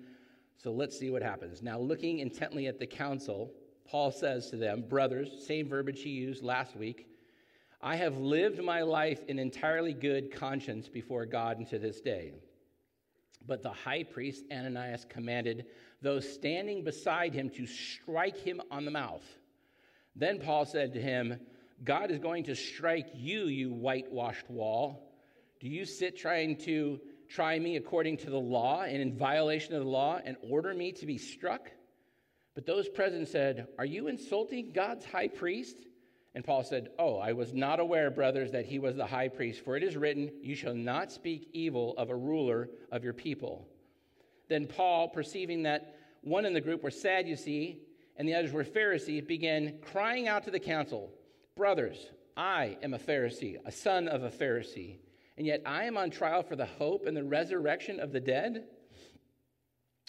[0.58, 1.62] So let's see what happens.
[1.62, 3.52] Now, looking intently at the council,
[3.86, 7.08] Paul says to them, Brothers, same verbiage he used last week,
[7.82, 12.32] I have lived my life in entirely good conscience before God and to this day.
[13.46, 15.66] But the high priest Ananias commanded
[16.02, 19.24] those standing beside him to strike him on the mouth.
[20.16, 21.40] Then Paul said to him,
[21.84, 25.12] God is going to strike you, you whitewashed wall.
[25.60, 29.84] Do you sit trying to try me according to the law and in violation of
[29.84, 31.72] the law and order me to be struck?
[32.56, 35.78] But those present said, Are you insulting God's high priest?
[36.36, 39.64] And Paul said, Oh, I was not aware, brothers, that he was the high priest,
[39.64, 43.68] for it is written, You shall not speak evil of a ruler of your people.
[44.50, 47.80] Then Paul, perceiving that one in the group were Sadducee
[48.18, 51.12] and the others were Pharisees, began crying out to the council,
[51.56, 54.98] Brothers, I am a Pharisee, a son of a Pharisee,
[55.38, 58.66] and yet I am on trial for the hope and the resurrection of the dead.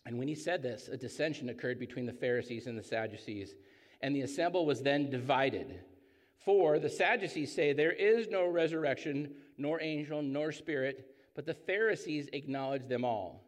[0.06, 3.54] And when he said this, a dissension occurred between the Pharisees and the Sadducees,
[4.02, 5.80] and the assembly was then divided.
[6.44, 12.28] For the Sadducees say there is no resurrection, nor angel, nor spirit, but the Pharisees
[12.32, 13.44] acknowledge them all.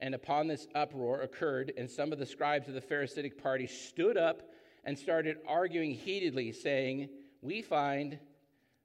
[0.00, 4.16] And upon this uproar occurred, and some of the scribes of the Pharisaic party stood
[4.16, 4.50] up
[4.84, 7.10] and started arguing heatedly, saying,
[7.42, 8.18] We find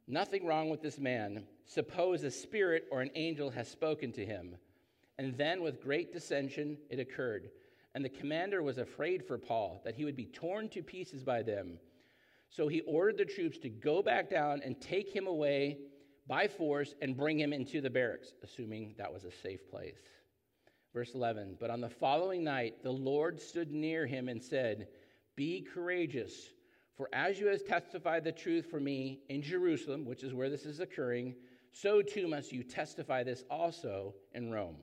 [0.08, 1.46] nothing wrong with this man.
[1.66, 4.58] Suppose a spirit or an angel has spoken to him.
[5.20, 7.50] And then, with great dissension, it occurred.
[7.96, 11.42] And the commander was afraid for Paul, that he would be torn to pieces by
[11.42, 11.80] them.
[12.50, 15.80] So he ordered the troops to go back down and take him away
[16.28, 19.98] by force and bring him into the barracks, assuming that was a safe place.
[20.94, 24.88] Verse 11 But on the following night, the Lord stood near him and said,
[25.36, 26.50] Be courageous,
[26.96, 30.66] for as you have testified the truth for me in Jerusalem, which is where this
[30.66, 31.36] is occurring,
[31.72, 34.78] so too must you testify this also in Rome.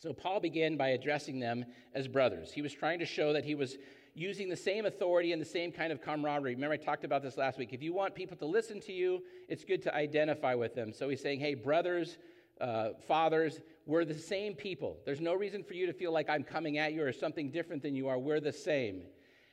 [0.00, 2.52] So Paul began by addressing them as brothers.
[2.52, 3.76] He was trying to show that he was
[4.14, 6.54] using the same authority and the same kind of camaraderie.
[6.54, 7.72] Remember, I talked about this last week.
[7.72, 10.92] If you want people to listen to you, it's good to identify with them.
[10.92, 12.18] So he's saying, hey, brothers,
[12.60, 14.98] uh, fathers, we're the same people.
[15.04, 17.82] There's no reason for you to feel like I'm coming at you or something different
[17.82, 18.18] than you are.
[18.18, 19.02] We're the same.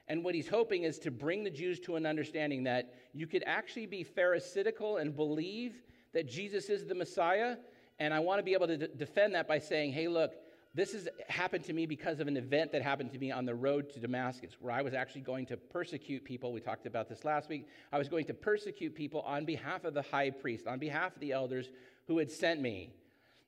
[0.07, 3.43] And what he's hoping is to bring the Jews to an understanding that you could
[3.47, 5.81] actually be pharisaical and believe
[6.13, 7.57] that Jesus is the Messiah
[7.99, 10.33] and I want to be able to d- defend that by saying, hey, look,
[10.73, 13.55] this has happened to me because of an event that happened to me on the
[13.55, 16.51] road to Damascus, where I was actually going to persecute people.
[16.51, 17.67] We talked about this last week.
[17.93, 21.21] I was going to persecute people on behalf of the high priest, on behalf of
[21.21, 21.69] the elders
[22.07, 22.91] who had sent me.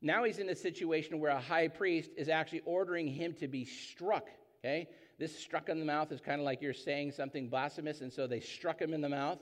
[0.01, 3.65] Now he's in a situation where a high priest is actually ordering him to be
[3.65, 4.29] struck.
[4.63, 4.87] Okay?
[5.19, 8.27] This struck in the mouth is kind of like you're saying something blasphemous, and so
[8.27, 9.39] they struck him in the mouth.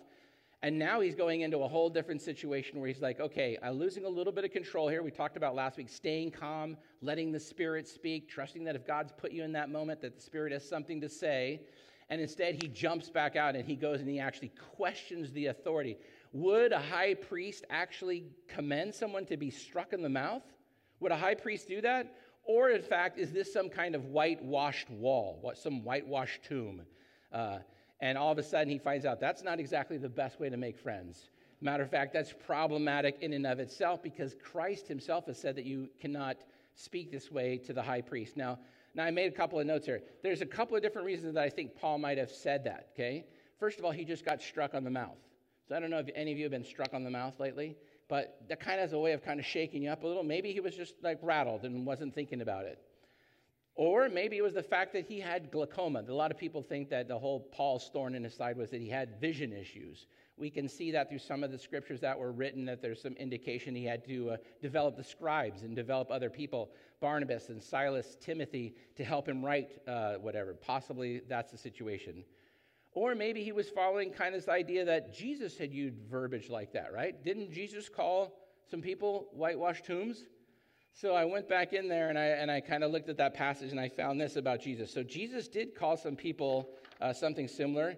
[0.65, 4.03] And now he's going into a whole different situation where he's like, okay, I'm losing
[4.03, 5.03] a little bit of control here.
[5.03, 9.11] We talked about last week staying calm, letting the Spirit speak, trusting that if God's
[9.15, 11.61] put you in that moment, that the Spirit has something to say.
[12.09, 15.97] And instead, he jumps back out and he goes and he actually questions the authority.
[16.33, 20.41] Would a high priest actually commend someone to be struck in the mouth?
[20.99, 22.11] Would a high priest do that?
[22.43, 26.81] Or, in fact, is this some kind of whitewashed wall, some whitewashed tomb?
[27.31, 27.59] Uh,
[28.01, 30.57] And all of a sudden, he finds out that's not exactly the best way to
[30.57, 31.29] make friends.
[31.61, 35.65] Matter of fact, that's problematic in and of itself because Christ himself has said that
[35.65, 36.37] you cannot
[36.75, 38.35] speak this way to the high priest.
[38.35, 38.59] Now,
[38.93, 40.01] now I made a couple of notes here.
[40.21, 43.25] There's a couple of different reasons that I think Paul might have said that, okay?
[43.59, 45.17] First of all, he just got struck on the mouth.
[45.67, 47.75] So I don't know if any of you have been struck on the mouth lately,
[48.07, 50.23] but that kind of has a way of kind of shaking you up a little.
[50.23, 52.79] Maybe he was just like rattled and wasn't thinking about it.
[53.75, 56.03] Or maybe it was the fact that he had glaucoma.
[56.07, 58.79] A lot of people think that the whole Paul's thorn in his side was that
[58.79, 60.07] he had vision issues.
[60.37, 63.13] We can see that through some of the scriptures that were written that there's some
[63.13, 68.15] indication he had to uh, develop the scribes and develop other people, Barnabas and Silas,
[68.21, 70.53] Timothy, to help him write uh, whatever.
[70.53, 72.23] Possibly that's the situation.
[72.93, 76.71] Or maybe he was following kind of this idea that Jesus had used verbiage like
[76.71, 77.21] that, right?
[77.25, 78.39] Didn't Jesus call
[78.71, 80.23] some people whitewashed tombs?
[80.97, 83.33] So I went back in there and I, and I kind of looked at that
[83.33, 84.93] passage and I found this about Jesus.
[84.93, 86.69] So Jesus did call some people
[87.01, 87.97] uh, something similar.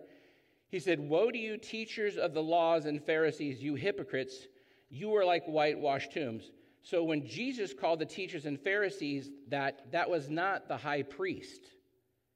[0.69, 4.47] He said, Woe to you, teachers of the laws and Pharisees, you hypocrites!
[4.89, 6.49] You are like whitewashed tombs.
[6.81, 11.61] So when Jesus called the teachers and Pharisees that, that was not the high priest.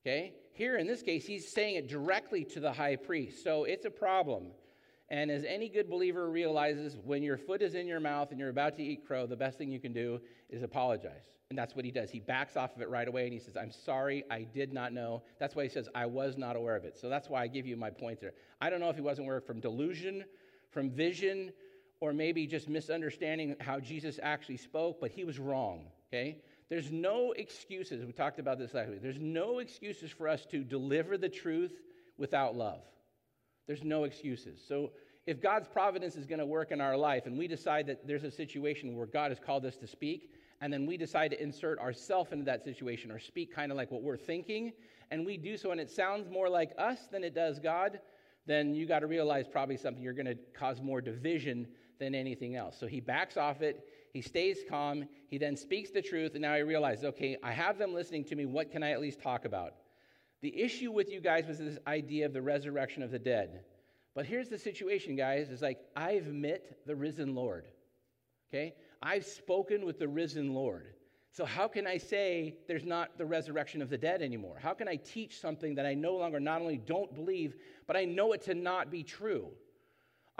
[0.05, 0.33] Okay?
[0.53, 3.43] Here in this case, he's saying it directly to the high priest.
[3.43, 4.51] So it's a problem.
[5.11, 8.47] And as any good believer realizes, when your foot is in your mouth and you're
[8.47, 11.35] about to eat crow, the best thing you can do is apologize.
[11.49, 12.09] And that's what he does.
[12.09, 14.93] He backs off of it right away and he says, I'm sorry, I did not
[14.93, 15.21] know.
[15.37, 16.97] That's why he says, I was not aware of it.
[16.97, 18.31] So that's why I give you my point there.
[18.61, 20.23] I don't know if he wasn't aware from delusion,
[20.69, 21.51] from vision,
[21.99, 26.37] or maybe just misunderstanding how Jesus actually spoke, but he was wrong, okay?
[26.69, 28.05] There's no excuses.
[28.05, 29.01] We talked about this last week.
[29.01, 31.73] There's no excuses for us to deliver the truth
[32.17, 32.79] without love.
[33.67, 34.61] There's no excuses.
[34.67, 34.91] So
[35.27, 38.23] if God's providence is going to work in our life and we decide that there's
[38.23, 41.79] a situation where God has called us to speak, and then we decide to insert
[41.79, 44.73] ourselves into that situation or speak kind of like what we're thinking,
[45.09, 47.99] and we do so and it sounds more like us than it does God,
[48.45, 51.67] then you got to realize probably something you're going to cause more division
[51.99, 52.75] than anything else.
[52.79, 56.55] So he backs off it, he stays calm, he then speaks the truth, and now
[56.55, 58.45] he realizes, okay, I have them listening to me.
[58.45, 59.73] What can I at least talk about?
[60.41, 63.63] The issue with you guys was this idea of the resurrection of the dead.
[64.13, 67.65] But here's the situation, guys, is like I've met the risen Lord.
[68.49, 68.75] Okay?
[69.01, 70.87] I've spoken with the risen Lord.
[71.31, 74.57] So how can I say there's not the resurrection of the dead anymore?
[74.61, 77.55] How can I teach something that I no longer not only don't believe,
[77.87, 79.47] but I know it to not be true?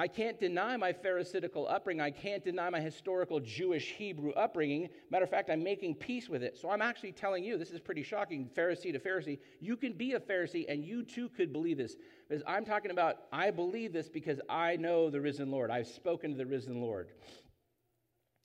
[0.02, 2.02] I can't deny my Pharisaical upbringing.
[2.02, 4.90] I can't deny my historical Jewish Hebrew upbringing.
[5.12, 6.58] Matter of fact, I'm making peace with it.
[6.58, 9.38] So I'm actually telling you, this is pretty shocking, Pharisee to Pharisee.
[9.60, 11.98] You can be a Pharisee and you too could believe this.
[12.28, 15.70] Because I'm talking about, I believe this because I know the risen Lord.
[15.70, 17.10] I've spoken to the risen Lord.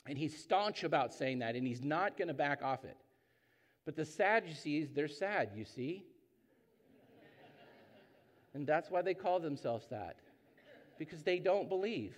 [0.06, 2.98] And he's staunch about saying that, and he's not going to back off it.
[3.86, 6.04] But the Sadducees, they're sad, you see?
[8.52, 10.16] and that's why they call themselves that
[10.98, 12.14] because they don't believe,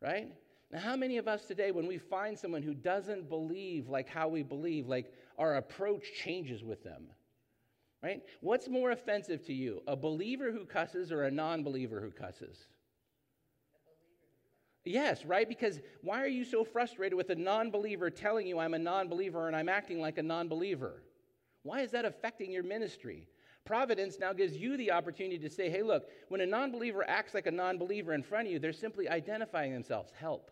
[0.00, 0.28] right?
[0.72, 4.28] Now, how many of us today, when we find someone who doesn't believe like how
[4.28, 7.06] we believe, like our approach changes with them?
[8.02, 8.22] Right?
[8.40, 12.66] What's more offensive to you, a believer who cusses or a non believer who cusses?
[14.84, 15.48] Yes, right?
[15.48, 19.08] Because why are you so frustrated with a non believer telling you I'm a non
[19.08, 21.02] believer and I'm acting like a non believer?
[21.62, 23.26] Why is that affecting your ministry?
[23.64, 27.32] Providence now gives you the opportunity to say, hey, look, when a non believer acts
[27.32, 30.12] like a non believer in front of you, they're simply identifying themselves.
[30.18, 30.50] Help.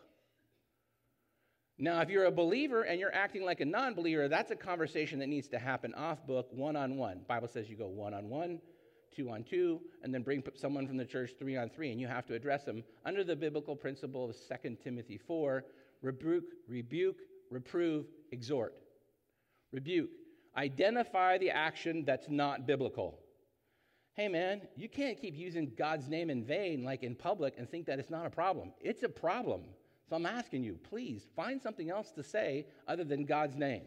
[1.79, 5.19] Now, if you're a believer and you're acting like a non believer, that's a conversation
[5.19, 7.21] that needs to happen off book, one on one.
[7.29, 8.61] Bible says you go one on one,
[9.15, 12.07] two on two, and then bring someone from the church three on three, and you
[12.07, 15.65] have to address them under the biblical principle of 2 Timothy 4
[16.01, 17.19] rebuke, rebuke,
[17.51, 18.75] reprove, exhort.
[19.73, 20.11] Rebuke.
[20.57, 23.19] Identify the action that's not biblical.
[24.15, 27.87] Hey, man, you can't keep using God's name in vain, like in public, and think
[27.87, 28.73] that it's not a problem.
[28.81, 29.63] It's a problem.
[30.09, 33.85] So I'm asking you, please find something else to say other than God's name.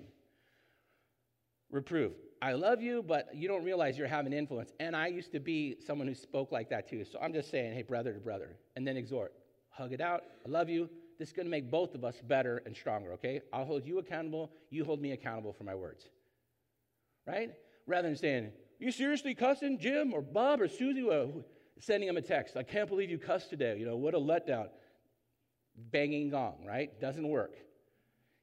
[1.69, 2.13] Reprove.
[2.41, 4.71] I love you, but you don't realize you're having influence.
[4.80, 7.06] And I used to be someone who spoke like that too.
[7.06, 8.57] So I'm just saying, hey, brother to brother.
[8.76, 9.34] And then exhort.
[9.70, 10.24] Hug it out.
[10.45, 10.89] I love you.
[11.20, 13.41] This is going to make both of us better and stronger, okay?
[13.53, 14.51] I'll hold you accountable.
[14.70, 16.09] You hold me accountable for my words
[17.26, 17.51] right?
[17.88, 21.03] Rather than saying, You seriously cussing Jim or Bob or Susie?
[21.03, 21.45] Well,
[21.80, 23.78] sending him a text, I can't believe you cussed today.
[23.78, 24.67] You know, what a letdown.
[25.91, 26.99] Banging gong, right?
[27.01, 27.55] Doesn't work.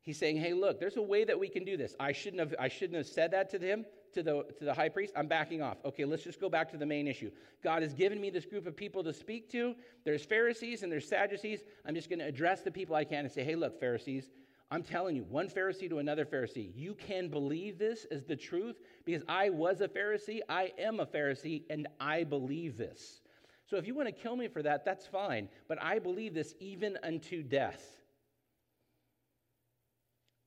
[0.02, 1.94] He's saying, Hey, look, there's a way that we can do this.
[1.98, 3.86] I shouldn't have, I shouldn't have said that to him.
[4.14, 5.78] To the, to the high priest, I'm backing off.
[5.86, 7.30] Okay, let's just go back to the main issue.
[7.64, 9.74] God has given me this group of people to speak to.
[10.04, 11.60] There's Pharisees and there's Sadducees.
[11.86, 14.28] I'm just going to address the people I can and say, hey, look, Pharisees,
[14.72, 18.76] I'm telling you, one Pharisee to another Pharisee, you can believe this as the truth
[19.04, 23.20] because I was a Pharisee, I am a Pharisee, and I believe this.
[23.66, 26.54] So if you want to kill me for that, that's fine, but I believe this
[26.58, 27.84] even unto death.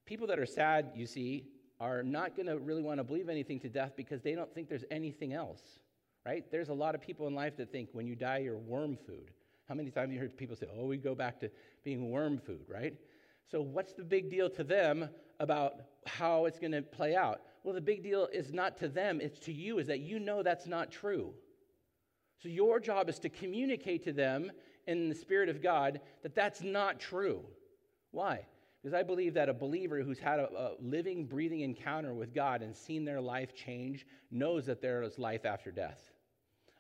[0.08, 1.46] People that are sad, you see,
[1.80, 4.68] are not going to really want to believe anything to death because they don't think
[4.68, 5.62] there's anything else,
[6.26, 6.50] right?
[6.50, 9.30] There's a lot of people in life that think when you die, you're worm food.
[9.70, 11.52] How many times have you heard people say, oh, we go back to
[11.84, 12.96] being worm food, right?
[13.50, 17.42] So, what's the big deal to them about how it's going to play out?
[17.64, 20.44] Well, the big deal is not to them, it's to you, is that you know
[20.44, 21.34] that's not true.
[22.42, 24.52] So, your job is to communicate to them
[24.88, 27.44] in the Spirit of God that that's not true.
[28.12, 28.46] Why?
[28.82, 32.62] Because I believe that a believer who's had a, a, living, breathing encounter with God
[32.62, 36.12] and seen their life change knows that there is life after death.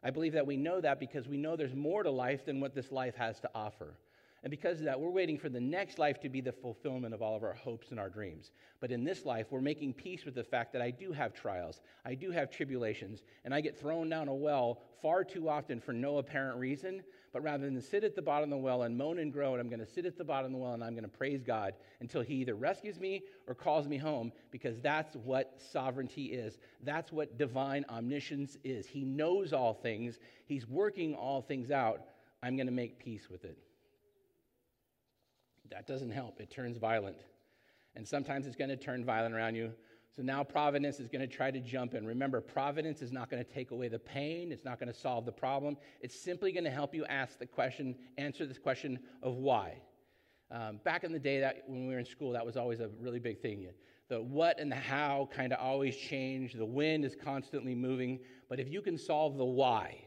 [0.03, 2.76] I believe that we know that because we know there's more to life than what
[2.76, 3.97] this life has to offer.
[4.45, 7.23] And because of that, we're waiting for the next life to be the fulfillment of
[7.23, 8.51] all of our hopes and our dreams.
[8.79, 11.81] But in this life, we're making peace with the fact that I do have trials,
[12.05, 15.93] I do have tribulations, and I get thrown down a well far too often for
[15.93, 17.01] no apparent reason.
[17.33, 19.67] But rather than sit at the bottom of the well and moan and groan, I'm
[19.67, 21.73] going to sit at the bottom of the well and I'm going to praise God
[21.99, 26.59] until He either rescues me or calls me home, because that's what sovereignty is.
[26.83, 28.85] That's what divine omniscience is.
[28.85, 32.01] He knows all things, He's working all things out.
[32.43, 33.57] I'm going to make peace with it.
[35.72, 36.39] That doesn't help.
[36.39, 37.18] It turns violent.
[37.95, 39.72] And sometimes it's going to turn violent around you.
[40.16, 42.05] So now providence is going to try to jump in.
[42.05, 45.26] Remember, providence is not going to take away the pain, it's not going to solve
[45.26, 45.76] the problem.
[45.99, 49.82] It's simply going to help you ask the question, answer this question of why.
[50.51, 52.89] Um, back in the day, that when we were in school, that was always a
[53.01, 53.68] really big thing.
[54.07, 56.53] The what and the how kind of always change.
[56.53, 58.20] The wind is constantly moving.
[58.47, 59.97] But if you can solve the why,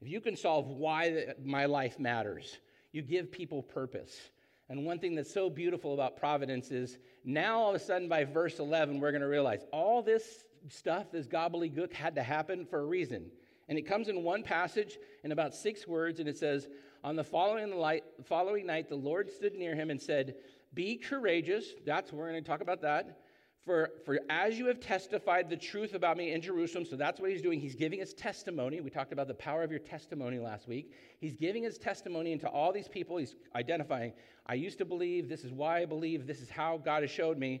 [0.00, 2.58] if you can solve why my life matters,
[2.92, 4.30] you give people purpose.
[4.68, 8.24] And one thing that's so beautiful about providence is now all of a sudden by
[8.24, 12.80] verse 11, we're going to realize all this stuff, this gobbledygook, had to happen for
[12.80, 13.30] a reason.
[13.68, 16.68] And it comes in one passage in about six words, and it says,
[17.04, 20.34] On the following, light, following night, the Lord stood near him and said,
[20.74, 21.66] Be courageous.
[21.84, 23.20] That's, we're going to talk about that.
[23.66, 27.30] For, for as you have testified the truth about me in Jerusalem, so that's what
[27.30, 27.58] he's doing.
[27.58, 28.80] He's giving his testimony.
[28.80, 30.92] We talked about the power of your testimony last week.
[31.18, 33.16] He's giving his testimony into all these people.
[33.16, 34.12] He's identifying,
[34.46, 37.38] I used to believe, this is why I believe, this is how God has showed
[37.38, 37.60] me.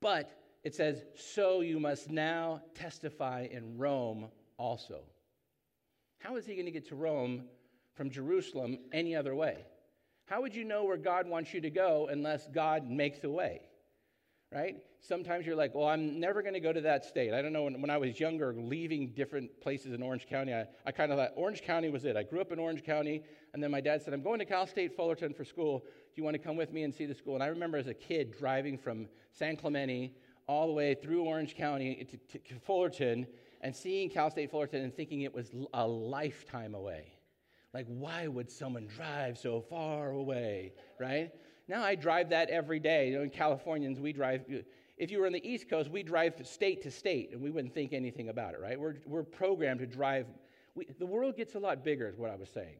[0.00, 0.32] But
[0.64, 4.26] it says, so you must now testify in Rome
[4.58, 5.02] also.
[6.18, 7.44] How is he going to get to Rome
[7.94, 9.64] from Jerusalem any other way?
[10.24, 13.60] How would you know where God wants you to go unless God makes a way?
[14.52, 14.76] right?
[15.06, 17.32] Sometimes you're like, well, I'm never going to go to that state.
[17.32, 20.66] I don't know, when, when I was younger, leaving different places in Orange County, I,
[20.84, 22.16] I kind of thought Orange County was it.
[22.16, 23.22] I grew up in Orange County,
[23.54, 25.80] and then my dad said, I'm going to Cal State Fullerton for school.
[25.80, 27.34] Do you want to come with me and see the school?
[27.34, 30.12] And I remember as a kid driving from San Clemente
[30.48, 33.26] all the way through Orange County to, to Fullerton
[33.60, 37.12] and seeing Cal State Fullerton and thinking it was a lifetime away.
[37.72, 41.30] Like, why would someone drive so far away, right?
[41.68, 43.10] Now I drive that every day.
[43.10, 44.44] You know, in Californians, we drive,
[44.96, 47.74] if you were on the East Coast, we drive state to state and we wouldn't
[47.74, 48.80] think anything about it, right?
[48.80, 50.26] We're, we're programmed to drive.
[50.74, 52.76] We, the world gets a lot bigger, is what I was saying.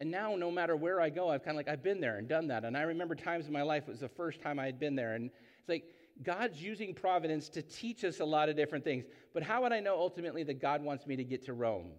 [0.00, 2.28] And now, no matter where I go, I've kind of like, I've been there and
[2.28, 2.64] done that.
[2.64, 4.96] And I remember times in my life, it was the first time I had been
[4.96, 5.14] there.
[5.14, 5.84] And it's like,
[6.22, 9.04] God's using providence to teach us a lot of different things.
[9.32, 11.92] But how would I know ultimately that God wants me to get to Rome?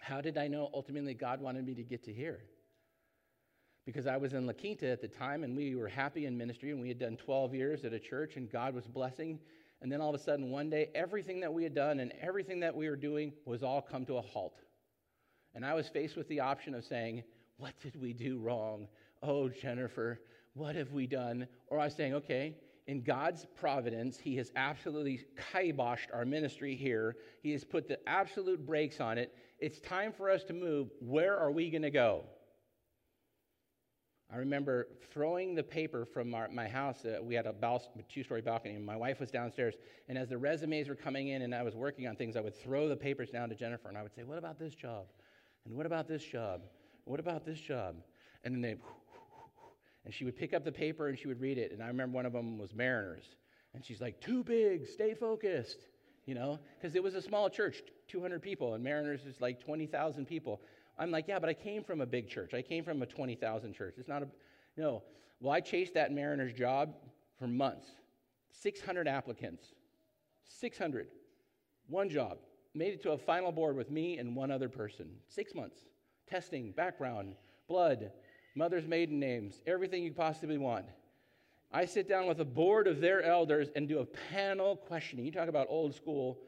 [0.00, 2.40] How did I know ultimately God wanted me to get to here?
[3.84, 6.70] Because I was in La Quinta at the time and we were happy in ministry
[6.70, 9.38] and we had done 12 years at a church and God was blessing.
[9.80, 12.60] And then all of a sudden, one day, everything that we had done and everything
[12.60, 14.60] that we were doing was all come to a halt.
[15.54, 17.24] And I was faced with the option of saying,
[17.56, 18.86] What did we do wrong?
[19.22, 20.20] Oh, Jennifer,
[20.54, 21.48] what have we done?
[21.66, 22.54] Or I was saying, Okay,
[22.86, 27.16] in God's providence, He has absolutely kiboshed our ministry here.
[27.42, 29.34] He has put the absolute brakes on it.
[29.58, 30.90] It's time for us to move.
[31.00, 32.24] Where are we going to go?
[34.32, 37.04] I remember throwing the paper from our, my house.
[37.04, 37.54] Uh, we had a
[38.08, 39.74] two story balcony, and my wife was downstairs.
[40.08, 42.56] And as the resumes were coming in and I was working on things, I would
[42.56, 45.04] throw the papers down to Jennifer and I would say, What about this job?
[45.66, 46.62] And what about this job?
[47.04, 47.96] What about this job?
[48.42, 48.76] And then they,
[50.06, 51.70] and she would pick up the paper and she would read it.
[51.70, 53.24] And I remember one of them was Mariners.
[53.74, 55.88] And she's like, Too big, stay focused,
[56.24, 60.24] you know, because it was a small church, 200 people, and Mariners is like 20,000
[60.24, 60.62] people.
[60.98, 62.54] I'm like, yeah, but I came from a big church.
[62.54, 63.94] I came from a 20,000 church.
[63.98, 64.28] It's not a,
[64.76, 65.02] no.
[65.40, 66.94] Well, I chased that mariner's job
[67.38, 67.86] for months.
[68.52, 69.64] 600 applicants.
[70.44, 71.08] 600.
[71.88, 72.38] One job.
[72.74, 75.10] Made it to a final board with me and one other person.
[75.28, 75.80] Six months.
[76.28, 77.34] Testing, background,
[77.68, 78.12] blood,
[78.54, 80.86] mother's maiden names, everything you possibly want.
[81.72, 85.24] I sit down with a board of their elders and do a panel questioning.
[85.24, 86.38] You talk about old school.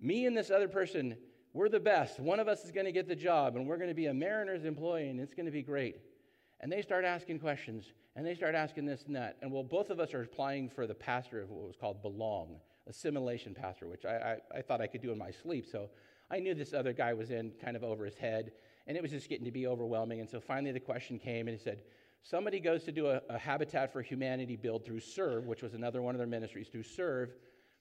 [0.00, 1.16] Me and this other person,
[1.52, 2.20] we're the best.
[2.20, 4.14] One of us is going to get the job, and we're going to be a
[4.14, 5.96] Mariners employee, and it's going to be great.
[6.60, 7.84] And they start asking questions,
[8.14, 9.36] and they start asking this and that.
[9.42, 12.56] And well, both of us are applying for the pastor of what was called Belong,
[12.86, 15.66] assimilation pastor, which I, I, I thought I could do in my sleep.
[15.70, 15.88] So
[16.30, 18.52] I knew this other guy was in kind of over his head,
[18.86, 20.20] and it was just getting to be overwhelming.
[20.20, 21.82] And so finally the question came, and he said,
[22.22, 26.02] Somebody goes to do a, a Habitat for Humanity build through Serve, which was another
[26.02, 27.30] one of their ministries, through Serve.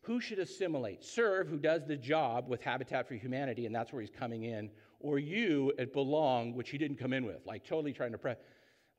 [0.02, 1.04] Who should assimilate?
[1.04, 4.70] Serve, who does the job with Habitat for Humanity, and that's where he's coming in,
[5.00, 8.44] or you at Belong, which he didn't come in with, like totally trying to prep.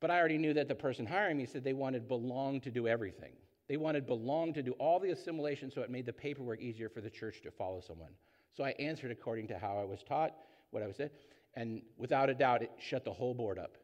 [0.00, 2.86] But I already knew that the person hiring me said they wanted Belong to do
[2.86, 3.32] everything.
[3.68, 7.00] They wanted Belong to do all the assimilation so it made the paperwork easier for
[7.00, 8.12] the church to follow someone.
[8.56, 10.34] So I answered according to how I was taught,
[10.70, 11.12] what I was said,
[11.54, 13.76] and without a doubt, it shut the whole board up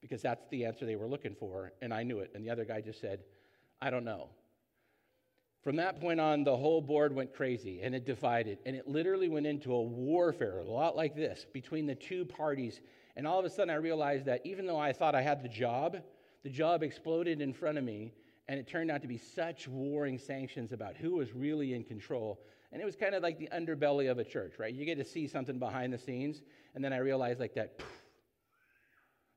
[0.00, 2.32] because that's the answer they were looking for, and I knew it.
[2.34, 3.20] And the other guy just said,
[3.80, 4.28] I don't know.
[5.62, 9.28] From that point on, the whole board went crazy and it divided, and it literally
[9.28, 12.80] went into a warfare, a lot like this, between the two parties.
[13.14, 15.48] And all of a sudden, I realized that even though I thought I had the
[15.48, 15.98] job,
[16.42, 18.12] the job exploded in front of me,
[18.48, 22.40] and it turned out to be such warring sanctions about who was really in control.
[22.72, 24.74] And it was kind of like the underbelly of a church, right?
[24.74, 26.42] You get to see something behind the scenes,
[26.74, 27.78] and then I realized like that.
[27.78, 28.01] Poof,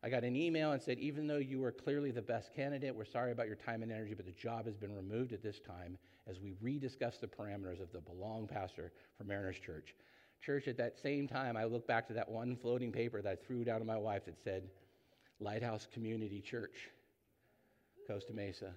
[0.06, 3.06] I got an email and said, even though you were clearly the best candidate, we're
[3.06, 5.98] sorry about your time and energy, but the job has been removed at this time
[6.30, 9.96] as we rediscuss the parameters of the belong pastor for Mariners Church.
[10.46, 13.36] Church, at that same time, I look back to that one floating paper that I
[13.48, 14.70] threw down to my wife that said,
[15.40, 16.90] Lighthouse Community Church,
[18.08, 18.74] Costa Mesa.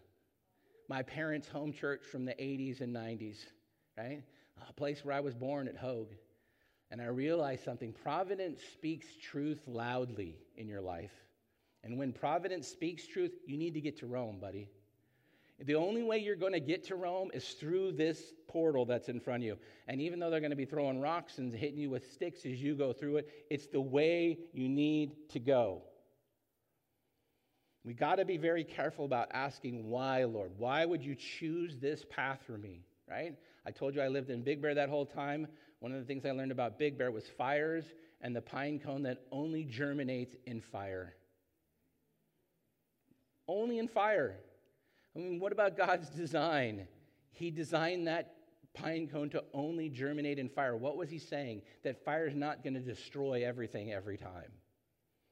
[0.89, 3.45] My parents' home church from the 80s and 90s,
[3.99, 4.23] right?
[4.67, 6.09] A place where I was born at Hoag.
[6.91, 7.93] And I realized something.
[7.93, 11.13] Providence speaks truth loudly in your life.
[11.85, 14.69] And when Providence speaks truth, you need to get to Rome, buddy.
[15.61, 19.19] The only way you're going to get to Rome is through this portal that's in
[19.19, 19.59] front of you.
[19.89, 22.63] And even though they're going to be throwing rocks and hitting you with sticks as
[22.63, 25.83] you go through it, it's the way you need to go.
[27.85, 30.53] We got to be very careful about asking why, Lord.
[30.59, 33.35] Why would you choose this path for me, right?
[33.67, 35.49] I told you I lived in Big Bear that whole time.
[35.81, 37.85] One of the things I learned about Big Bear was fires
[38.21, 41.15] and the pine cone that only germinates in fire.
[43.47, 44.37] Only in fire.
[45.15, 46.87] I mean, what about God's design?
[47.33, 48.35] He designed that
[48.75, 50.77] pine cone to only germinate in fire.
[50.77, 51.63] What was he saying?
[51.85, 54.53] That fire is not going to destroy everything every time.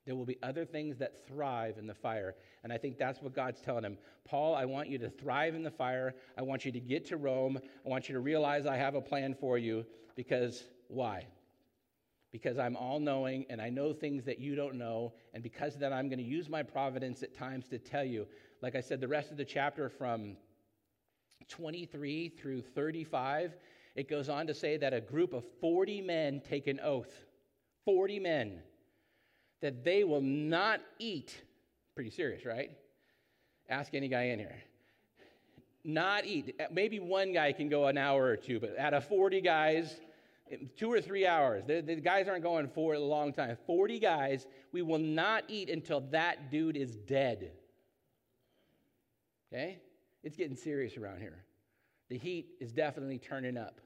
[0.05, 2.37] There will be other things that thrive in the fire.
[2.63, 3.99] And I think that's what God's telling him.
[4.25, 6.15] Paul, I want you to thrive in the fire.
[6.39, 7.59] I want you to get to Rome.
[7.85, 9.85] I want you to realize I have a plan for you.
[10.17, 11.27] Because why?
[12.33, 15.13] Because I'm all knowing and I know things that you don't know.
[15.33, 18.27] And because of that, I'm going to use my providence at times to tell you.
[18.63, 20.37] Like I said, the rest of the chapter from
[21.49, 23.57] 23 through 35,
[23.95, 27.13] it goes on to say that a group of 40 men take an oath.
[27.85, 28.59] 40 men
[29.61, 31.35] that they will not eat.
[31.95, 32.71] Pretty serious, right?
[33.69, 34.57] Ask any guy in here.
[35.85, 36.61] Not eat.
[36.73, 39.95] Maybe one guy can go an hour or two, but out of 40 guys,
[40.77, 43.57] two or three hours, the, the guys aren't going for a long time.
[43.67, 47.53] 40 guys, we will not eat until that dude is dead.
[49.53, 49.79] Okay?
[50.23, 51.45] It's getting serious around here.
[52.09, 53.81] The heat is definitely turning up.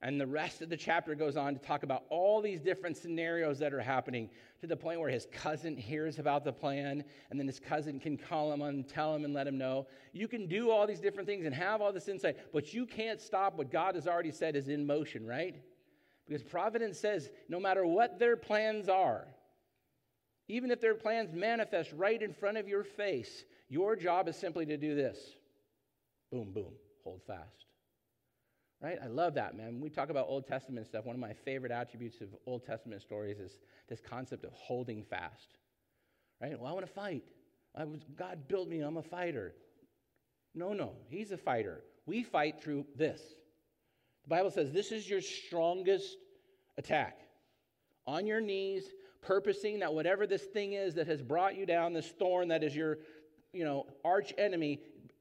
[0.00, 3.58] And the rest of the chapter goes on to talk about all these different scenarios
[3.58, 4.30] that are happening
[4.60, 8.16] to the point where his cousin hears about the plan, and then his cousin can
[8.16, 9.88] call him and tell him and let him know.
[10.12, 13.20] You can do all these different things and have all this insight, but you can't
[13.20, 15.56] stop what God has already said is in motion, right?
[16.28, 19.26] Because providence says no matter what their plans are,
[20.48, 24.66] even if their plans manifest right in front of your face, your job is simply
[24.66, 25.18] to do this
[26.30, 26.72] boom, boom,
[27.04, 27.64] hold fast
[28.80, 28.98] right?
[29.02, 29.66] I love that, man.
[29.66, 33.02] When we talk about Old Testament stuff, one of my favorite attributes of Old Testament
[33.02, 33.58] stories is
[33.88, 35.56] this concept of holding fast,
[36.40, 36.58] right?
[36.58, 37.24] Well, I want to fight.
[37.74, 39.54] I was, God built me, I'm a fighter.
[40.54, 41.82] No, no, He's a fighter.
[42.06, 43.20] We fight through this.
[44.28, 46.18] The Bible says this is your strongest
[46.76, 47.20] attack.
[48.06, 48.84] On your knees,
[49.22, 52.76] purposing that whatever this thing is that has brought you down, this thorn that is
[52.76, 52.98] your,
[53.54, 54.80] you know, arch enemy,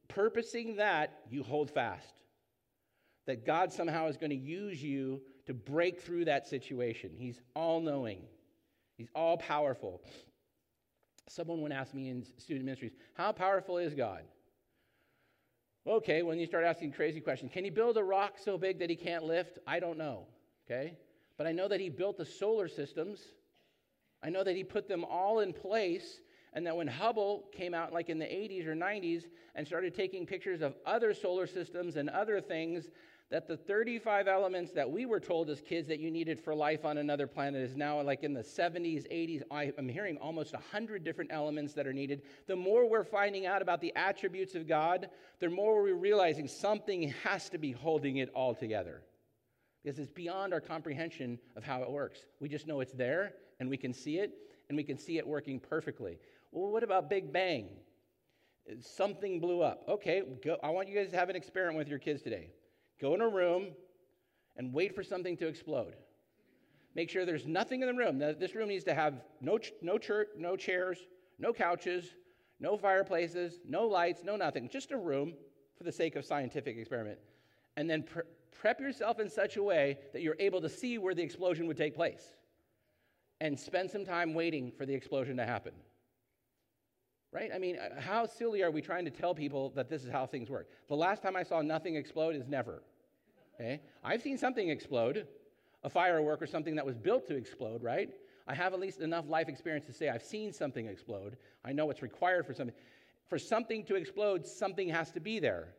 [0.10, 2.14] purposing that, you hold fast
[3.28, 7.12] that God somehow is going to use you to break through that situation.
[7.16, 8.24] He's all knowing,
[8.98, 10.02] He's all powerful.
[11.30, 14.24] Someone would ask me in student ministries, How powerful is God?
[15.88, 18.90] Okay, when you start asking crazy questions, can he build a rock so big that
[18.90, 19.58] he can't lift?
[19.66, 20.26] I don't know,
[20.70, 20.98] okay?
[21.38, 23.22] But I know that he built the solar systems.
[24.22, 26.20] I know that he put them all in place
[26.54, 30.26] And that when Hubble came out, like in the 80s or 90s, and started taking
[30.26, 32.88] pictures of other solar systems and other things,
[33.30, 36.86] that the 35 elements that we were told as kids that you needed for life
[36.86, 39.44] on another planet is now like in the 70s, 80s.
[39.52, 42.22] I, am hearing almost 100 different elements that are needed.
[42.48, 45.10] The more we're finding out about the attributes of God,
[45.40, 49.02] the more we're realizing something has to be holding it all together.
[49.84, 52.20] Because it's beyond our comprehension of how it works.
[52.40, 54.32] We just know it's there and we can see it
[54.70, 56.18] and we can see it working perfectly.
[56.52, 57.68] Well, what about Big Bang?
[58.80, 59.84] Something blew up.
[59.88, 62.52] Okay, go, I want you guys to have an experiment with your kids today.
[63.00, 63.68] Go in a room
[64.56, 65.94] and wait for something to explode.
[66.96, 68.18] Make sure there's nothing in the room.
[68.18, 70.98] This room needs to have no, no, church, no chairs,
[71.38, 72.06] no couches,
[72.60, 74.68] no fireplaces, no lights, no nothing.
[74.68, 75.34] Just a room
[75.78, 77.20] for the sake of scientific experiment.
[77.76, 81.14] And then pre- prep yourself in such a way that you're able to see where
[81.14, 82.24] the explosion would take place.
[83.40, 85.74] And spend some time waiting for the explosion to happen.
[87.32, 87.52] Right?
[87.54, 90.26] I mean, uh, how silly are we trying to tell people that this is how
[90.26, 90.70] things work?
[90.88, 92.84] The last time I saw nothing explode is never.
[93.56, 93.82] Okay?
[94.04, 95.28] I've seen something explode,
[95.84, 98.10] a firework or something that was built to explode, right?
[98.48, 101.38] I have at least enough life experience to say I've seen something explode.
[101.66, 102.76] I know what's required for something.
[103.28, 105.74] For something to explode, something has to be there.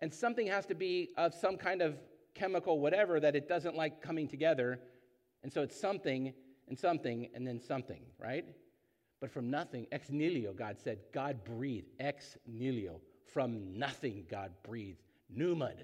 [0.00, 1.96] And something has to be of some kind of
[2.34, 4.78] chemical, whatever, that it doesn't like coming together.
[5.42, 6.32] And so it's something
[6.68, 8.46] and something and then something, right?
[9.22, 11.86] But from nothing, ex nihilo, God said, God breathed.
[12.00, 13.00] Ex nihilo.
[13.32, 14.98] From nothing, God breathed.
[15.32, 15.76] Pneumad.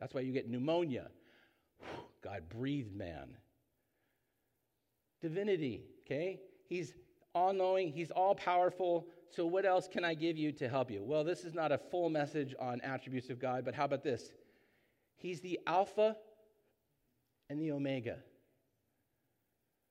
[0.00, 1.10] That's why you get pneumonia.
[2.24, 3.36] God breathed man.
[5.22, 6.40] Divinity, okay?
[6.68, 6.92] He's
[7.36, 9.06] all knowing, he's all powerful.
[9.30, 11.04] So, what else can I give you to help you?
[11.04, 14.32] Well, this is not a full message on attributes of God, but how about this?
[15.18, 16.16] He's the Alpha
[17.48, 18.16] and the Omega.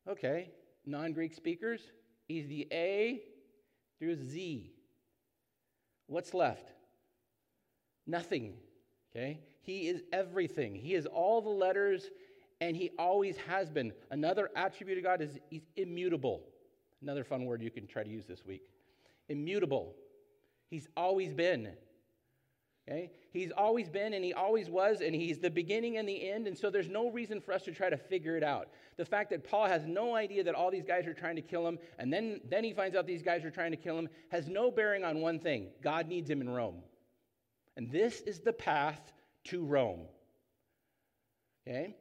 [0.09, 0.51] Okay,
[0.85, 1.81] non Greek speakers,
[2.27, 3.21] He's the A
[3.99, 4.71] through Z.
[6.07, 6.71] What's left?
[8.05, 8.53] Nothing.
[9.15, 9.39] Okay?
[9.61, 10.75] He is everything.
[10.75, 12.09] He is all the letters,
[12.61, 13.93] and He always has been.
[14.11, 16.43] Another attribute of God is He's immutable.
[17.01, 18.63] Another fun word you can try to use this week.
[19.29, 19.95] Immutable.
[20.69, 21.69] He's always been.
[22.87, 23.11] Okay?
[23.31, 26.57] He's always been and he always was, and he's the beginning and the end, and
[26.57, 28.69] so there's no reason for us to try to figure it out.
[28.95, 31.67] The fact that Paul has no idea that all these guys are trying to kill
[31.67, 34.47] him, and then, then he finds out these guys are trying to kill him, has
[34.47, 36.81] no bearing on one thing God needs him in Rome.
[37.75, 39.11] And this is the path
[39.45, 40.05] to Rome.
[41.67, 41.95] Okay?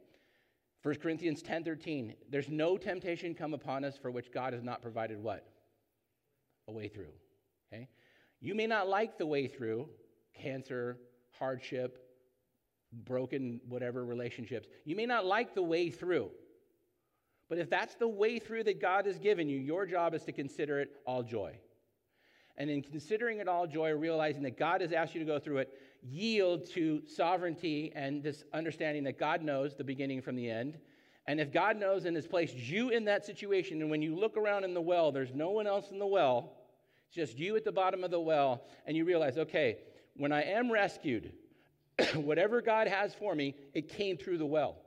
[0.83, 2.13] 1 Corinthians 10 13.
[2.29, 5.45] There's no temptation come upon us for which God has not provided what?
[6.69, 7.11] A way through.
[7.71, 7.89] Okay?
[8.39, 9.89] You may not like the way through,
[10.37, 10.97] cancer,
[11.37, 11.99] hardship,
[12.91, 14.67] broken whatever relationships.
[14.85, 16.29] You may not like the way through.
[17.49, 20.31] But if that's the way through that God has given you, your job is to
[20.31, 21.57] consider it all joy.
[22.57, 25.59] And in considering it all joy, realizing that God has asked you to go through
[25.59, 25.69] it,
[26.01, 30.77] yield to sovereignty and this understanding that God knows the beginning from the end.
[31.27, 34.37] And if God knows and has placed you in that situation, and when you look
[34.37, 36.53] around in the well, there's no one else in the well,
[37.05, 39.77] it's just you at the bottom of the well, and you realize, okay,
[40.17, 41.31] when I am rescued,
[42.15, 44.77] whatever God has for me, it came through the well.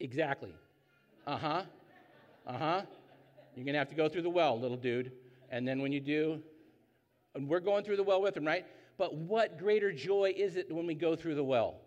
[0.00, 0.54] Exactly.
[1.26, 1.62] Uh huh.
[2.46, 2.82] Uh huh.
[3.54, 5.12] You're going to have to go through the well, little dude.
[5.50, 6.42] And then when you do,
[7.34, 8.66] and we're going through the well with him, right?
[8.98, 11.80] But what greater joy is it when we go through the well?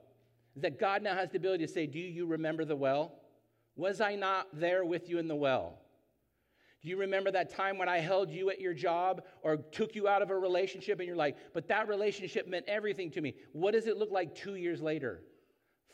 [0.55, 3.13] That God now has the ability to say, Do you remember the well?
[3.75, 5.79] Was I not there with you in the well?
[6.81, 10.07] Do you remember that time when I held you at your job or took you
[10.07, 13.33] out of a relationship and you're like, but that relationship meant everything to me?
[13.51, 15.21] What does it look like two years later,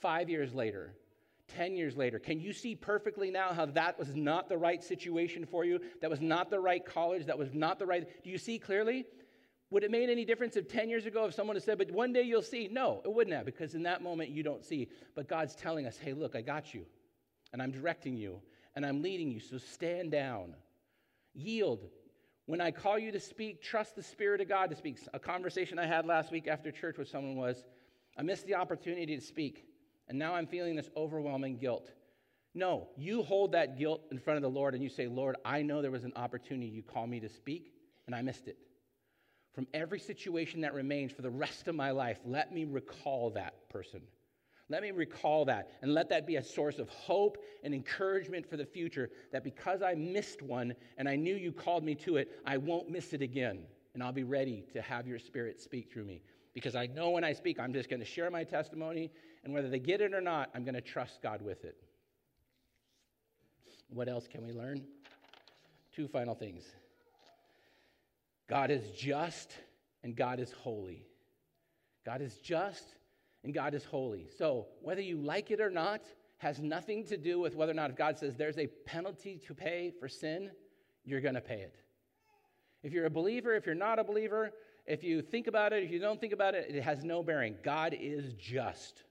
[0.02, 0.96] five years later,
[1.48, 2.20] 10 years later?
[2.20, 5.80] Can you see perfectly now how that was not the right situation for you?
[6.02, 7.26] That was not the right college?
[7.28, 8.08] That was not the right.
[8.24, 9.06] Do you see clearly?
[9.70, 12.14] Would it made any difference if 10 years ago if someone had said, but one
[12.14, 12.70] day you'll see?
[12.72, 14.88] No, it wouldn't have, because in that moment you don't see.
[15.16, 16.86] But God's telling us, hey, look, I got you,
[17.52, 18.40] and I'm directing you,
[18.76, 20.56] and I'm leading you, so stand down.
[21.34, 21.86] Yield.
[22.46, 25.00] When I call you to speak, trust the Spirit of God to speak.
[25.14, 27.64] A conversation I had last week after church with someone was
[28.18, 29.66] I missed the opportunity to speak,
[30.08, 31.90] and now I'm feeling this overwhelming guilt.
[32.54, 35.64] No, you hold that guilt in front of the Lord and you say, Lord, I
[35.64, 37.74] know there was an opportunity you called me to speak,
[38.06, 38.58] and I missed it.
[39.56, 43.70] From every situation that remains for the rest of my life, let me recall that
[43.70, 44.02] person.
[44.74, 48.58] Let me recall that and let that be a source of hope and encouragement for
[48.58, 52.42] the future that because I missed one and I knew you called me to it,
[52.44, 53.68] I won't miss it again.
[53.94, 56.24] And I'll be ready to have your spirit speak through me.
[56.56, 59.12] Because I know when I speak, I'm just going to share my testimony,
[59.44, 61.78] and whether they get it or not, I'm going to trust God with it.
[63.90, 64.84] What else can we learn?
[65.96, 66.64] two final things
[68.50, 69.54] God is just
[70.02, 71.06] and God is holy.
[72.04, 72.96] God is just
[73.44, 74.28] and God is holy.
[74.38, 76.02] So, whether you like it or not,
[76.38, 79.54] has nothing to do with whether or not if God says there's a penalty to
[79.54, 80.52] pay for sin,
[81.06, 81.76] you're going to pay it.
[82.84, 84.52] If you're a believer, if you're not a believer,
[84.86, 87.56] if you think about it, if you don't think about it, it has no bearing.
[87.64, 89.04] God is just.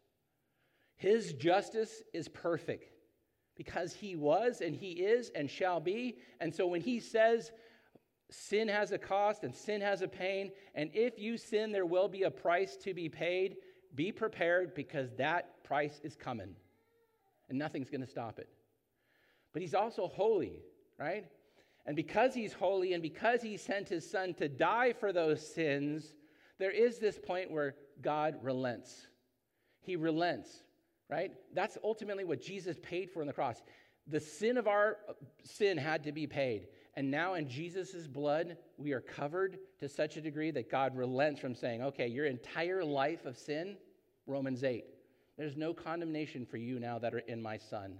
[0.96, 2.92] His justice is perfect
[3.56, 6.18] because he was and he is and shall be.
[6.40, 7.50] And so when he says
[8.30, 12.08] sin has a cost and sin has a pain, and if you sin, there will
[12.08, 13.56] be a price to be paid,
[13.94, 16.54] be prepared because that price is coming
[17.48, 18.48] and nothing's going to stop it.
[19.52, 20.62] But he's also holy,
[20.98, 21.26] right?
[21.84, 26.14] And because he's holy and because he sent his son to die for those sins,
[26.58, 29.08] there is this point where God relents.
[29.80, 30.62] He relents,
[31.10, 31.32] right?
[31.54, 33.62] That's ultimately what Jesus paid for on the cross.
[34.06, 34.98] The sin of our
[35.44, 36.68] sin had to be paid.
[36.94, 41.40] And now in Jesus' blood, we are covered to such a degree that God relents
[41.40, 43.76] from saying, okay, your entire life of sin,
[44.26, 44.84] Romans 8,
[45.38, 47.98] there's no condemnation for you now that are in my Son.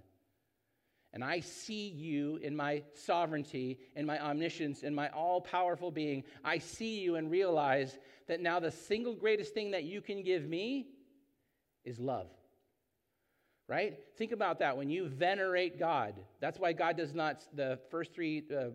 [1.15, 6.25] And I see you in my sovereignty, in my omniscience, in my all powerful being.
[6.45, 10.47] I see you and realize that now the single greatest thing that you can give
[10.47, 10.89] me
[11.85, 12.29] is love.
[13.69, 13.99] Right?
[14.19, 14.77] Think about that.
[14.77, 18.71] When you venerate God, that's why God does not, the first three, uh,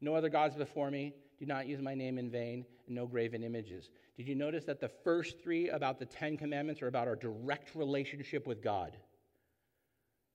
[0.00, 3.42] no other gods before me, do not use my name in vain, and no graven
[3.42, 3.88] images.
[4.16, 7.74] Did you notice that the first three about the Ten Commandments are about our direct
[7.74, 8.96] relationship with God?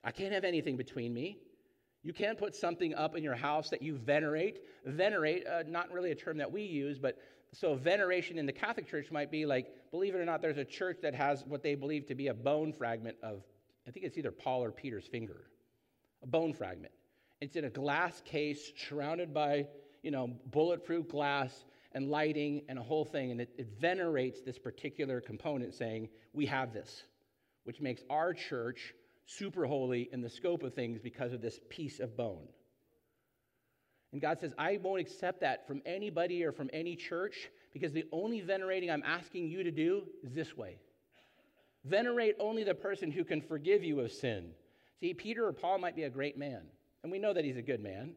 [0.04, 1.38] I can't have anything between me.
[2.02, 4.60] You can't put something up in your house that you venerate.
[4.86, 7.18] Venerate, uh, not really a term that we use, but
[7.52, 10.66] so veneration in the Catholic Church might be like, believe it or not, there's a
[10.66, 13.44] church that has what they believe to be a bone fragment of,
[13.88, 15.46] I think it's either Paul or Peter's finger,
[16.24, 16.94] a bone fragment.
[17.42, 19.68] It's in a glass case surrounded by,
[20.02, 23.32] you know, bulletproof glass and lighting and a whole thing.
[23.32, 27.04] And it, it venerates this particular component, saying, We have this,
[27.64, 28.94] which makes our church
[29.26, 32.48] super holy in the scope of things because of this piece of bone.
[34.12, 38.06] And God says, I won't accept that from anybody or from any church because the
[38.14, 40.78] only venerating I'm asking you to do is this way
[41.86, 44.52] venerate only the person who can forgive you of sin.
[45.00, 46.64] See, Peter or Paul might be a great man,
[47.04, 48.16] and we know that he's a good man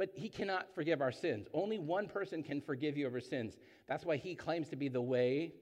[0.00, 1.46] but he cannot forgive our sins.
[1.52, 3.58] Only one person can forgive you of your sins.
[3.86, 5.52] That's why he claims to be the way,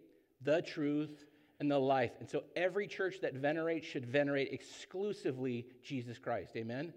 [0.43, 1.25] the truth,
[1.59, 2.13] and the life.
[2.21, 6.53] And so every church that venerates should venerate exclusively Jesus Christ.
[6.57, 6.93] Amen?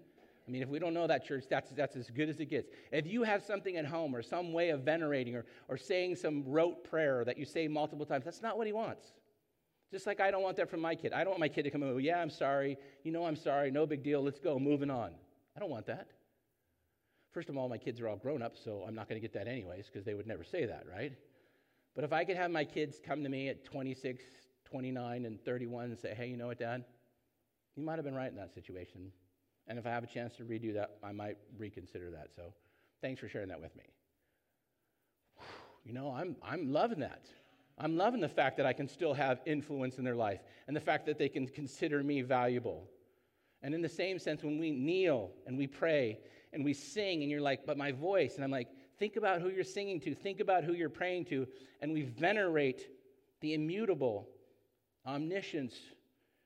[0.46, 2.68] I mean, if we don't know that church, that's, that's as good as it gets.
[2.92, 6.44] If you have something at home or some way of venerating or, or saying some
[6.46, 9.14] rote prayer that you say multiple times, that's not what he wants.
[9.92, 11.12] Just like I don't want that from my kid.
[11.12, 12.78] I don't want my kid to come and go, yeah, I'm sorry.
[13.04, 13.70] You know I'm sorry.
[13.70, 14.22] No big deal.
[14.22, 14.58] Let's go.
[14.58, 15.12] Moving on.
[15.54, 16.08] I don't want that.
[17.32, 19.34] First of all, my kids are all grown up, so I'm not going to get
[19.34, 21.12] that anyways because they would never say that, right?
[21.94, 24.24] But if I could have my kids come to me at 26,
[24.64, 26.84] 29, and 31 and say, hey, you know what, Dad?
[27.76, 29.12] You might have been right in that situation.
[29.66, 32.28] And if I have a chance to redo that, I might reconsider that.
[32.34, 32.52] So
[33.00, 33.84] thanks for sharing that with me.
[35.84, 37.24] You know, I'm, I'm loving that.
[37.78, 40.80] I'm loving the fact that I can still have influence in their life and the
[40.80, 42.88] fact that they can consider me valuable.
[43.62, 46.18] And in the same sense, when we kneel and we pray
[46.52, 48.34] and we sing, and you're like, but my voice.
[48.34, 48.68] And I'm like,
[48.98, 51.46] think about who you're singing to, think about who you're praying to.
[51.80, 52.88] And we venerate
[53.40, 54.28] the immutable,
[55.06, 55.74] omniscience,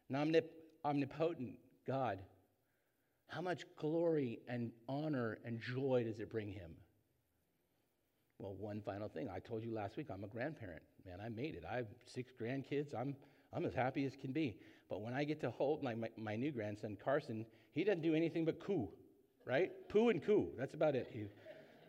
[0.09, 0.43] and
[0.85, 1.55] omnipotent
[1.87, 2.21] God.
[3.29, 6.77] How much glory and honor and joy does it bring him?
[8.39, 9.29] Well, one final thing.
[9.29, 10.83] I told you last week I'm a grandparent.
[11.07, 11.65] Man, I made it.
[11.71, 12.95] I have six grandkids.
[12.95, 13.15] I'm,
[13.53, 14.57] I'm as happy as can be.
[14.89, 18.15] But when I get to hold my, my, my new grandson, Carson, he doesn't do
[18.15, 18.89] anything but coo
[19.47, 19.71] right?
[19.89, 20.49] Poo and coo.
[20.59, 21.31] That's about it.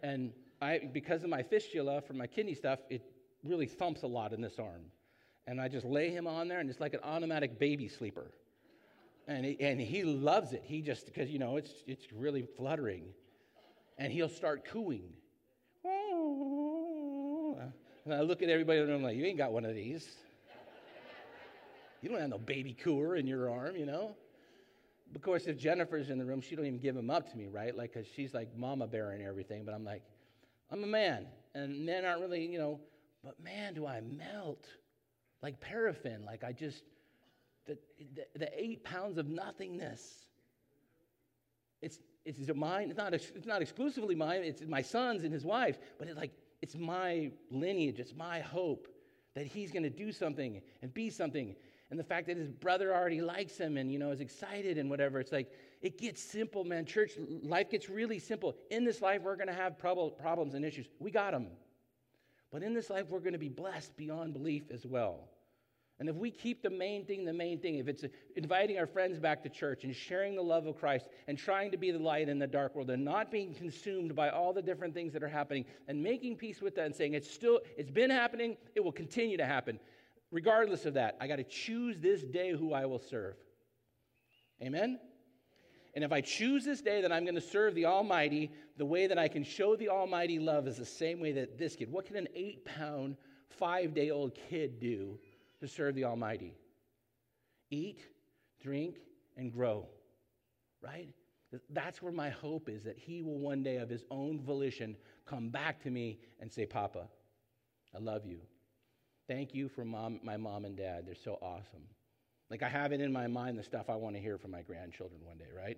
[0.03, 3.01] And I, because of my fistula from my kidney stuff, it
[3.43, 4.83] really thumps a lot in this arm.
[5.47, 8.31] And I just lay him on there, and it's like an automatic baby sleeper.
[9.27, 10.63] And he, and he loves it.
[10.63, 13.05] He just, because, you know, it's, it's really fluttering.
[13.97, 15.09] And he'll start cooing.
[18.07, 20.07] And I look at everybody and I'm like, you ain't got one of these.
[22.01, 24.15] You don't have no baby cooer in your arm, you know?
[25.13, 27.47] of course, if Jennifer's in the room, she don't even give him up to me,
[27.47, 27.75] right?
[27.75, 29.65] Like, cause she's like mama bear and everything.
[29.65, 30.03] But I'm like,
[30.71, 32.79] I'm a man, and men aren't really, you know.
[33.25, 34.65] But man, do I melt
[35.41, 36.23] like paraffin?
[36.25, 36.83] Like I just
[37.65, 37.77] the
[38.15, 40.27] the, the eight pounds of nothingness.
[41.81, 42.89] It's it's mine.
[42.89, 44.43] It's not it's not exclusively mine.
[44.43, 45.77] It's my son's and his wife.
[45.99, 46.31] But it's like
[46.61, 47.99] it's my lineage.
[47.99, 48.87] It's my hope
[49.35, 51.55] that he's going to do something and be something.
[51.89, 54.89] And the fact that his brother already likes him and you know is excited and
[54.89, 55.51] whatever it's like
[55.81, 56.85] it gets simple man.
[56.85, 57.11] Church
[57.43, 58.55] life gets really simple.
[58.71, 60.87] In this life we're going to have problems and issues.
[60.99, 61.47] We got them
[62.51, 65.29] but in this life we're going to be blessed beyond belief as well
[65.99, 68.03] and if we keep the main thing the main thing if it's
[68.35, 71.77] inviting our friends back to church and sharing the love of christ and trying to
[71.77, 74.93] be the light in the dark world and not being consumed by all the different
[74.93, 78.09] things that are happening and making peace with that and saying it's still it's been
[78.09, 79.79] happening it will continue to happen
[80.31, 83.35] regardless of that, I got to choose this day who I will serve.
[84.61, 84.99] Amen?
[85.95, 89.07] And if I choose this day that I'm going to serve the Almighty, the way
[89.07, 91.91] that I can show the Almighty love is the same way that this kid.
[91.91, 93.17] What can an eight pound,
[93.49, 95.17] five day old kid do
[95.59, 96.55] to serve the Almighty?
[97.69, 98.01] Eat,
[98.61, 98.97] drink,
[99.35, 99.87] and grow,
[100.81, 101.09] right?
[101.69, 105.49] That's where my hope is that he will one day, of his own volition, come
[105.49, 107.07] back to me and say, Papa,
[107.95, 108.39] I love you.
[109.27, 111.05] Thank you for mom, my mom and dad.
[111.05, 111.83] They're so awesome.
[112.49, 114.61] Like I have it in my mind the stuff I want to hear from my
[114.61, 115.77] grandchildren one day, right?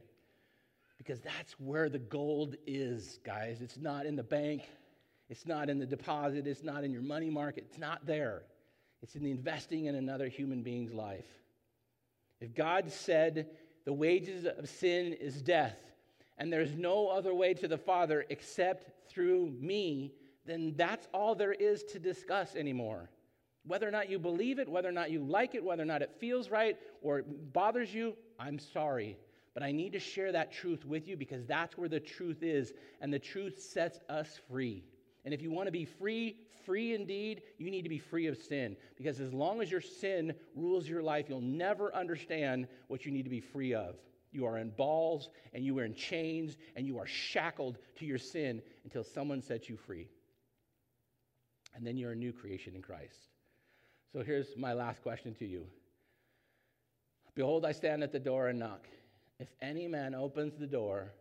[0.98, 3.62] Because that's where the gold is, guys.
[3.62, 4.64] It's not in the bank,
[5.30, 8.44] it's not in the deposit, it's not in your money market, it's not there.
[9.02, 11.28] It's in the investing in another human being's life.
[12.42, 13.48] If God said
[13.86, 15.78] the wages of sin is death,
[16.38, 20.14] and there's no other way to the Father except through me,
[20.46, 23.10] then that's all there is to discuss anymore.
[23.66, 26.02] Whether or not you believe it, whether or not you like it, whether or not
[26.02, 29.18] it feels right or bothers you, I'm sorry.
[29.54, 32.74] But I need to share that truth with you because that's where the truth is.
[33.02, 34.84] And the truth sets us free.
[35.26, 38.38] And if you want to be free, free indeed, you need to be free of
[38.38, 38.78] sin.
[38.96, 43.24] Because as long as your sin rules your life, you'll never understand what you need
[43.24, 43.96] to be free of.
[44.32, 48.18] You are in balls and you are in chains and you are shackled to your
[48.18, 50.08] sin until someone sets you free.
[51.76, 53.28] And then you're a new creation in Christ.
[54.14, 55.66] So here's my last question to you
[57.36, 58.88] Behold, I stand at the door and knock.
[59.40, 61.14] If any man opens the door,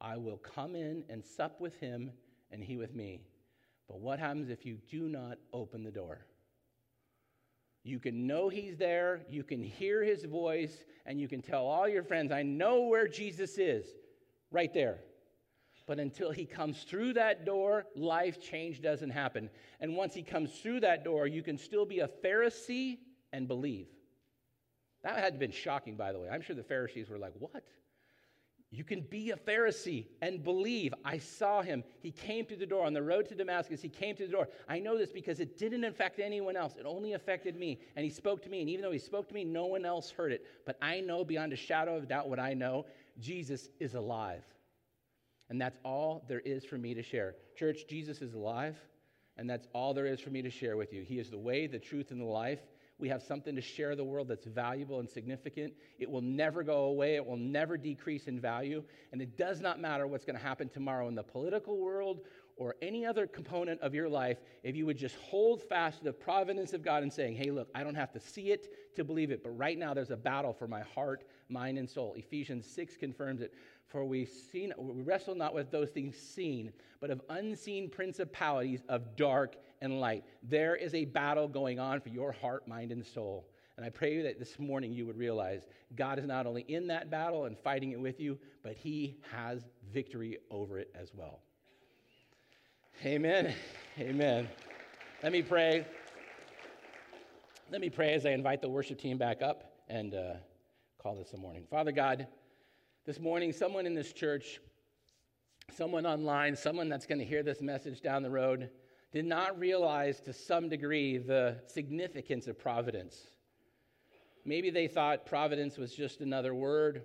[0.00, 2.10] I will come in and sup with him
[2.50, 3.20] and he with me.
[3.88, 6.26] But what happens if you do not open the door?
[7.82, 11.86] You can know he's there, you can hear his voice, and you can tell all
[11.86, 13.86] your friends, I know where Jesus is,
[14.50, 15.00] right there.
[15.86, 19.50] But until he comes through that door, life change doesn't happen.
[19.80, 22.98] And once he comes through that door, you can still be a Pharisee
[23.34, 23.88] and believe.
[25.02, 26.30] That had been shocking, by the way.
[26.30, 27.64] I'm sure the Pharisees were like, What?
[28.74, 30.92] You can be a Pharisee and believe.
[31.04, 31.84] I saw him.
[32.00, 33.80] He came through the door on the road to Damascus.
[33.80, 34.48] He came through the door.
[34.68, 36.74] I know this because it didn't affect anyone else.
[36.78, 37.80] It only affected me.
[37.94, 38.60] And he spoke to me.
[38.60, 40.44] And even though he spoke to me, no one else heard it.
[40.66, 42.86] But I know beyond a shadow of doubt what I know
[43.20, 44.42] Jesus is alive.
[45.50, 47.36] And that's all there is for me to share.
[47.56, 48.76] Church, Jesus is alive,
[49.36, 51.02] and that's all there is for me to share with you.
[51.02, 52.60] He is the way, the truth, and the life.
[52.98, 55.72] We have something to share the world that's valuable and significant.
[55.98, 59.80] It will never go away, it will never decrease in value, and it does not
[59.80, 62.20] matter what's going to happen tomorrow in the political world
[62.56, 66.12] or any other component of your life if you would just hold fast to the
[66.12, 69.30] providence of God and saying, hey, look, I don't have to see it to believe
[69.30, 72.14] it, but right now there's a battle for my heart, mind, and soul.
[72.16, 73.52] Ephesians 6 confirms it.
[73.88, 79.14] For we, seen, we wrestle not with those things seen, but of unseen principalities of
[79.14, 80.24] dark and light.
[80.42, 83.48] There is a battle going on for your heart, mind, and soul.
[83.76, 85.66] And I pray that this morning you would realize
[85.96, 89.64] God is not only in that battle and fighting it with you, but He has
[89.92, 91.40] victory over it as well.
[93.04, 93.52] Amen.
[93.98, 94.48] Amen.
[95.22, 95.84] Let me pray.
[97.70, 100.34] Let me pray as I invite the worship team back up and uh,
[101.02, 101.66] call this a morning.
[101.68, 102.26] Father God,
[103.04, 104.60] this morning, someone in this church,
[105.76, 108.70] someone online, someone that's going to hear this message down the road,
[109.14, 113.28] did not realize to some degree the significance of providence.
[114.44, 117.04] Maybe they thought providence was just another word,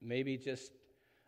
[0.00, 0.72] maybe just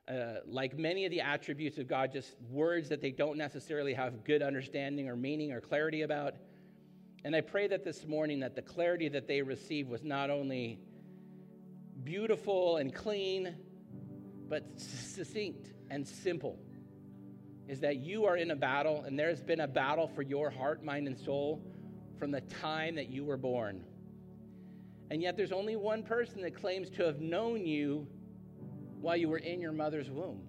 [0.08, 4.24] uh, like many of the attributes of God, just words that they don't necessarily have
[4.24, 6.36] good understanding or meaning or clarity about.
[7.22, 10.78] And I pray that this morning that the clarity that they received was not only
[12.02, 13.54] beautiful and clean,
[14.48, 16.58] but succinct and simple
[17.68, 20.82] is that you are in a battle, and there's been a battle for your heart,
[20.82, 21.62] mind, and soul
[22.18, 23.84] from the time that you were born.
[25.10, 28.06] And yet, there's only one person that claims to have known you
[29.00, 30.40] while you were in your mother's womb.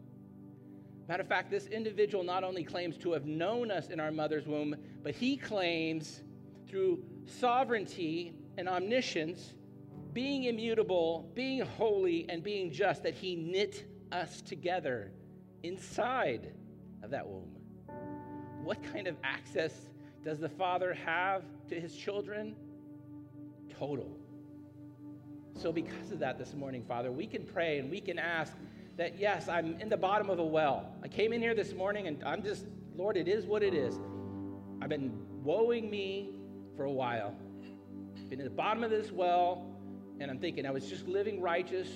[1.08, 4.48] Matter of fact, this individual not only claims to have known us in our mother's
[4.48, 6.24] womb, but he claims
[6.68, 9.56] through sovereignty and omniscience
[10.14, 15.12] being immutable, being holy, and being just, that He knit us together
[15.64, 16.54] inside
[17.04, 17.50] of that womb.
[18.64, 19.74] What kind of access
[20.24, 22.56] does the Father have to His children?
[23.78, 24.10] Total,
[25.56, 28.54] So, because of that this morning, Father, we can pray and we can ask
[28.98, 30.94] that, yes, I'm in the bottom of a well.
[31.04, 33.98] I came in here this morning and I'm just, Lord, it is what it is.
[34.82, 36.32] I've been woeing me
[36.76, 37.36] for a while.
[38.30, 39.66] Been at the bottom of this well,
[40.20, 41.88] and I'm thinking I was just living righteous,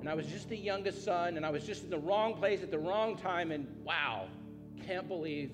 [0.00, 2.62] and I was just the youngest son, and I was just in the wrong place
[2.62, 4.26] at the wrong time, and wow,
[4.86, 5.52] can't believe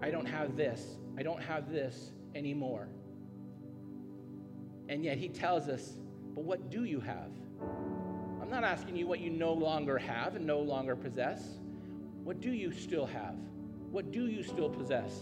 [0.00, 0.96] I don't have this.
[1.18, 2.88] I don't have this anymore.
[4.88, 5.92] And yet he tells us,
[6.34, 7.30] but what do you have?
[8.40, 11.42] I'm not asking you what you no longer have and no longer possess.
[12.24, 13.36] What do you still have?
[13.90, 15.12] What do you still possess?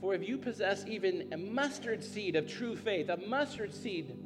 [0.00, 4.16] For if you possess even a mustard seed of true faith, a mustard seed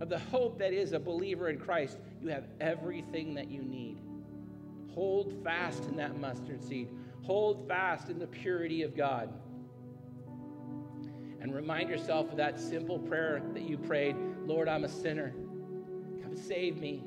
[0.00, 3.98] of the hope that is a believer in Christ, you have everything that you need.
[4.94, 6.88] Hold fast in that mustard seed.
[7.22, 9.32] Hold fast in the purity of God.
[11.40, 15.32] And remind yourself of that simple prayer that you prayed Lord, I'm a sinner.
[16.22, 17.04] Come save me.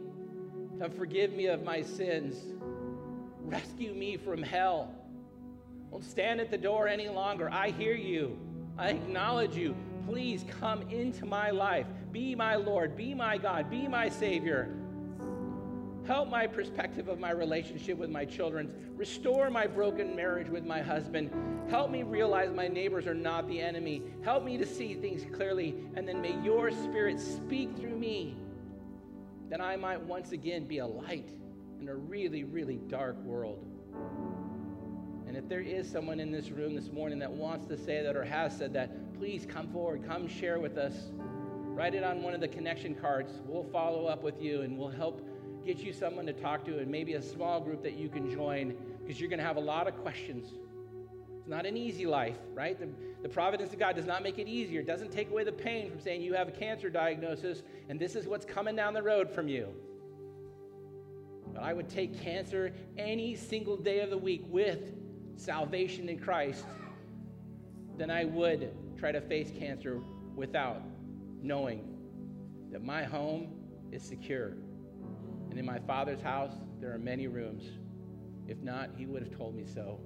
[0.79, 2.37] Come forgive me of my sins.
[3.41, 4.93] Rescue me from hell.
[5.91, 7.49] Don't stand at the door any longer.
[7.51, 8.39] I hear you.
[8.77, 9.75] I acknowledge you.
[10.07, 11.85] Please come into my life.
[12.11, 12.95] Be my Lord.
[12.95, 13.69] Be my God.
[13.69, 14.73] Be my Savior.
[16.05, 18.73] Help my perspective of my relationship with my children.
[18.97, 21.31] Restore my broken marriage with my husband.
[21.69, 24.01] Help me realize my neighbors are not the enemy.
[24.21, 25.75] Help me to see things clearly.
[25.95, 28.35] And then may your spirit speak through me
[29.49, 31.29] that I might once again be a light
[31.79, 33.65] in a really, really dark world.
[35.25, 38.15] And if there is someone in this room this morning that wants to say that
[38.15, 40.93] or has said that, please come forward, come share with us.
[41.73, 43.31] Write it on one of the connection cards.
[43.45, 45.27] We'll follow up with you and we'll help
[45.65, 48.75] get you someone to talk to and maybe a small group that you can join
[49.01, 50.53] because you're going to have a lot of questions.
[51.39, 52.79] It's not an easy life, right?
[52.79, 52.87] The,
[53.21, 54.81] the providence of God does not make it easier.
[54.81, 58.15] It doesn't take away the pain from saying you have a cancer diagnosis and this
[58.15, 59.67] is what's coming down the road from you.
[61.53, 64.93] But I would take cancer any single day of the week with
[65.35, 66.65] salvation in Christ
[67.97, 70.01] than I would try to face cancer
[70.35, 70.81] without
[71.41, 71.93] knowing
[72.71, 73.53] that my home
[73.91, 74.53] is secure.
[75.53, 77.63] And in my Father's house, there are many rooms.
[78.47, 79.99] If not, He would have told me so.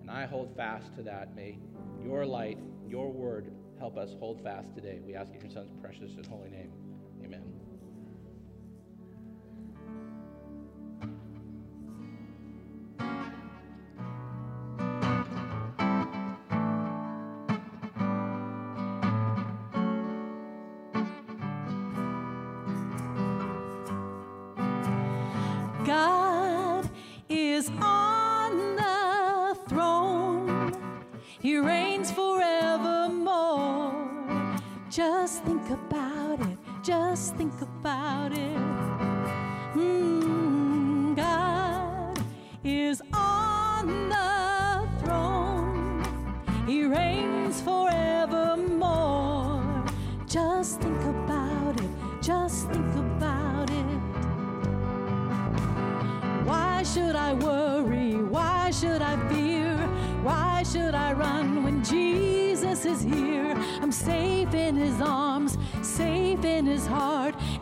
[0.00, 1.36] And I hold fast to that.
[1.36, 1.58] May
[2.02, 5.00] your light, your word, help us hold fast today.
[5.04, 6.87] We ask in your Son's precious and holy name.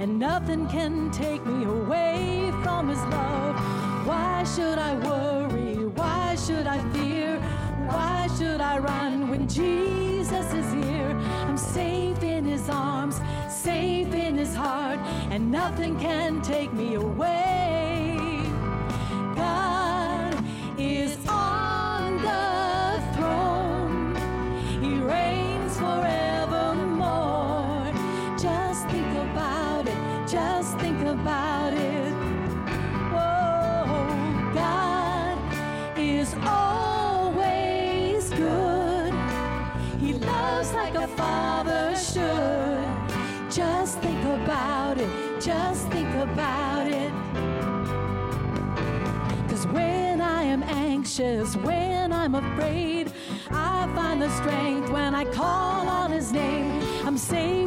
[0.07, 3.57] And nothing can take me away from his love.
[4.07, 5.85] Why should I worry?
[6.01, 7.41] Why should I fear?
[7.91, 11.11] Why should I run when Jesus is here?
[11.49, 15.01] I'm safe in his arms, safe in his heart,
[15.33, 17.46] and nothing can take me away.
[29.33, 30.29] About it.
[30.29, 32.13] just think about it.
[33.13, 35.39] Oh, God
[35.99, 39.13] is always good.
[40.01, 42.87] He loves like a father should.
[43.51, 45.11] Just think about it.
[45.41, 47.13] Just think about it.
[49.49, 53.13] Cause when I am anxious, when I'm afraid,
[53.51, 56.83] I find the strength when I call on his name.
[57.05, 57.66] I'm safe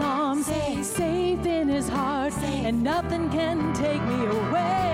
[0.00, 2.66] arms, safe, safe in his heart, safe.
[2.66, 4.89] and nothing can take me away.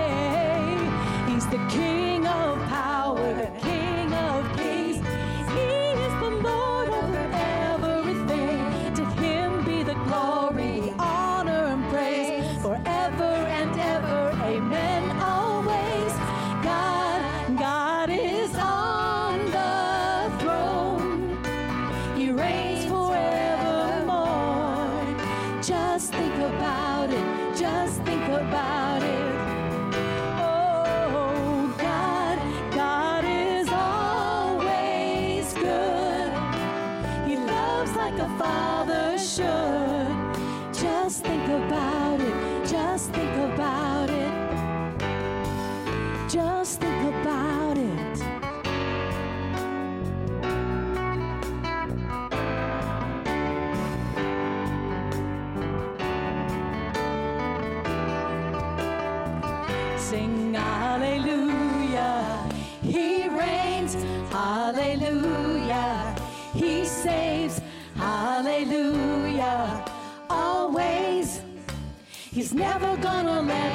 [72.57, 73.66] Never gonna let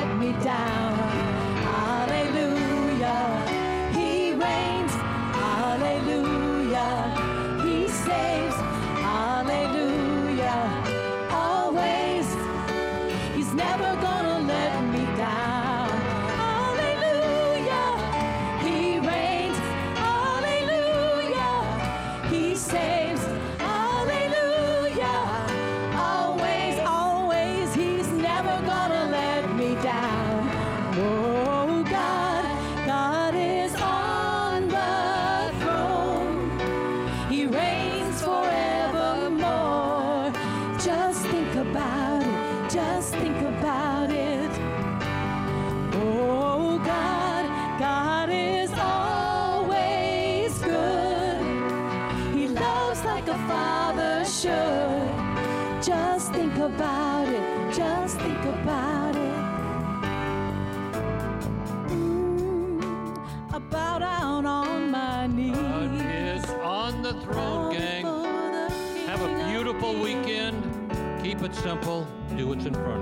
[71.72, 72.06] simple.
[72.36, 73.01] Do what's in front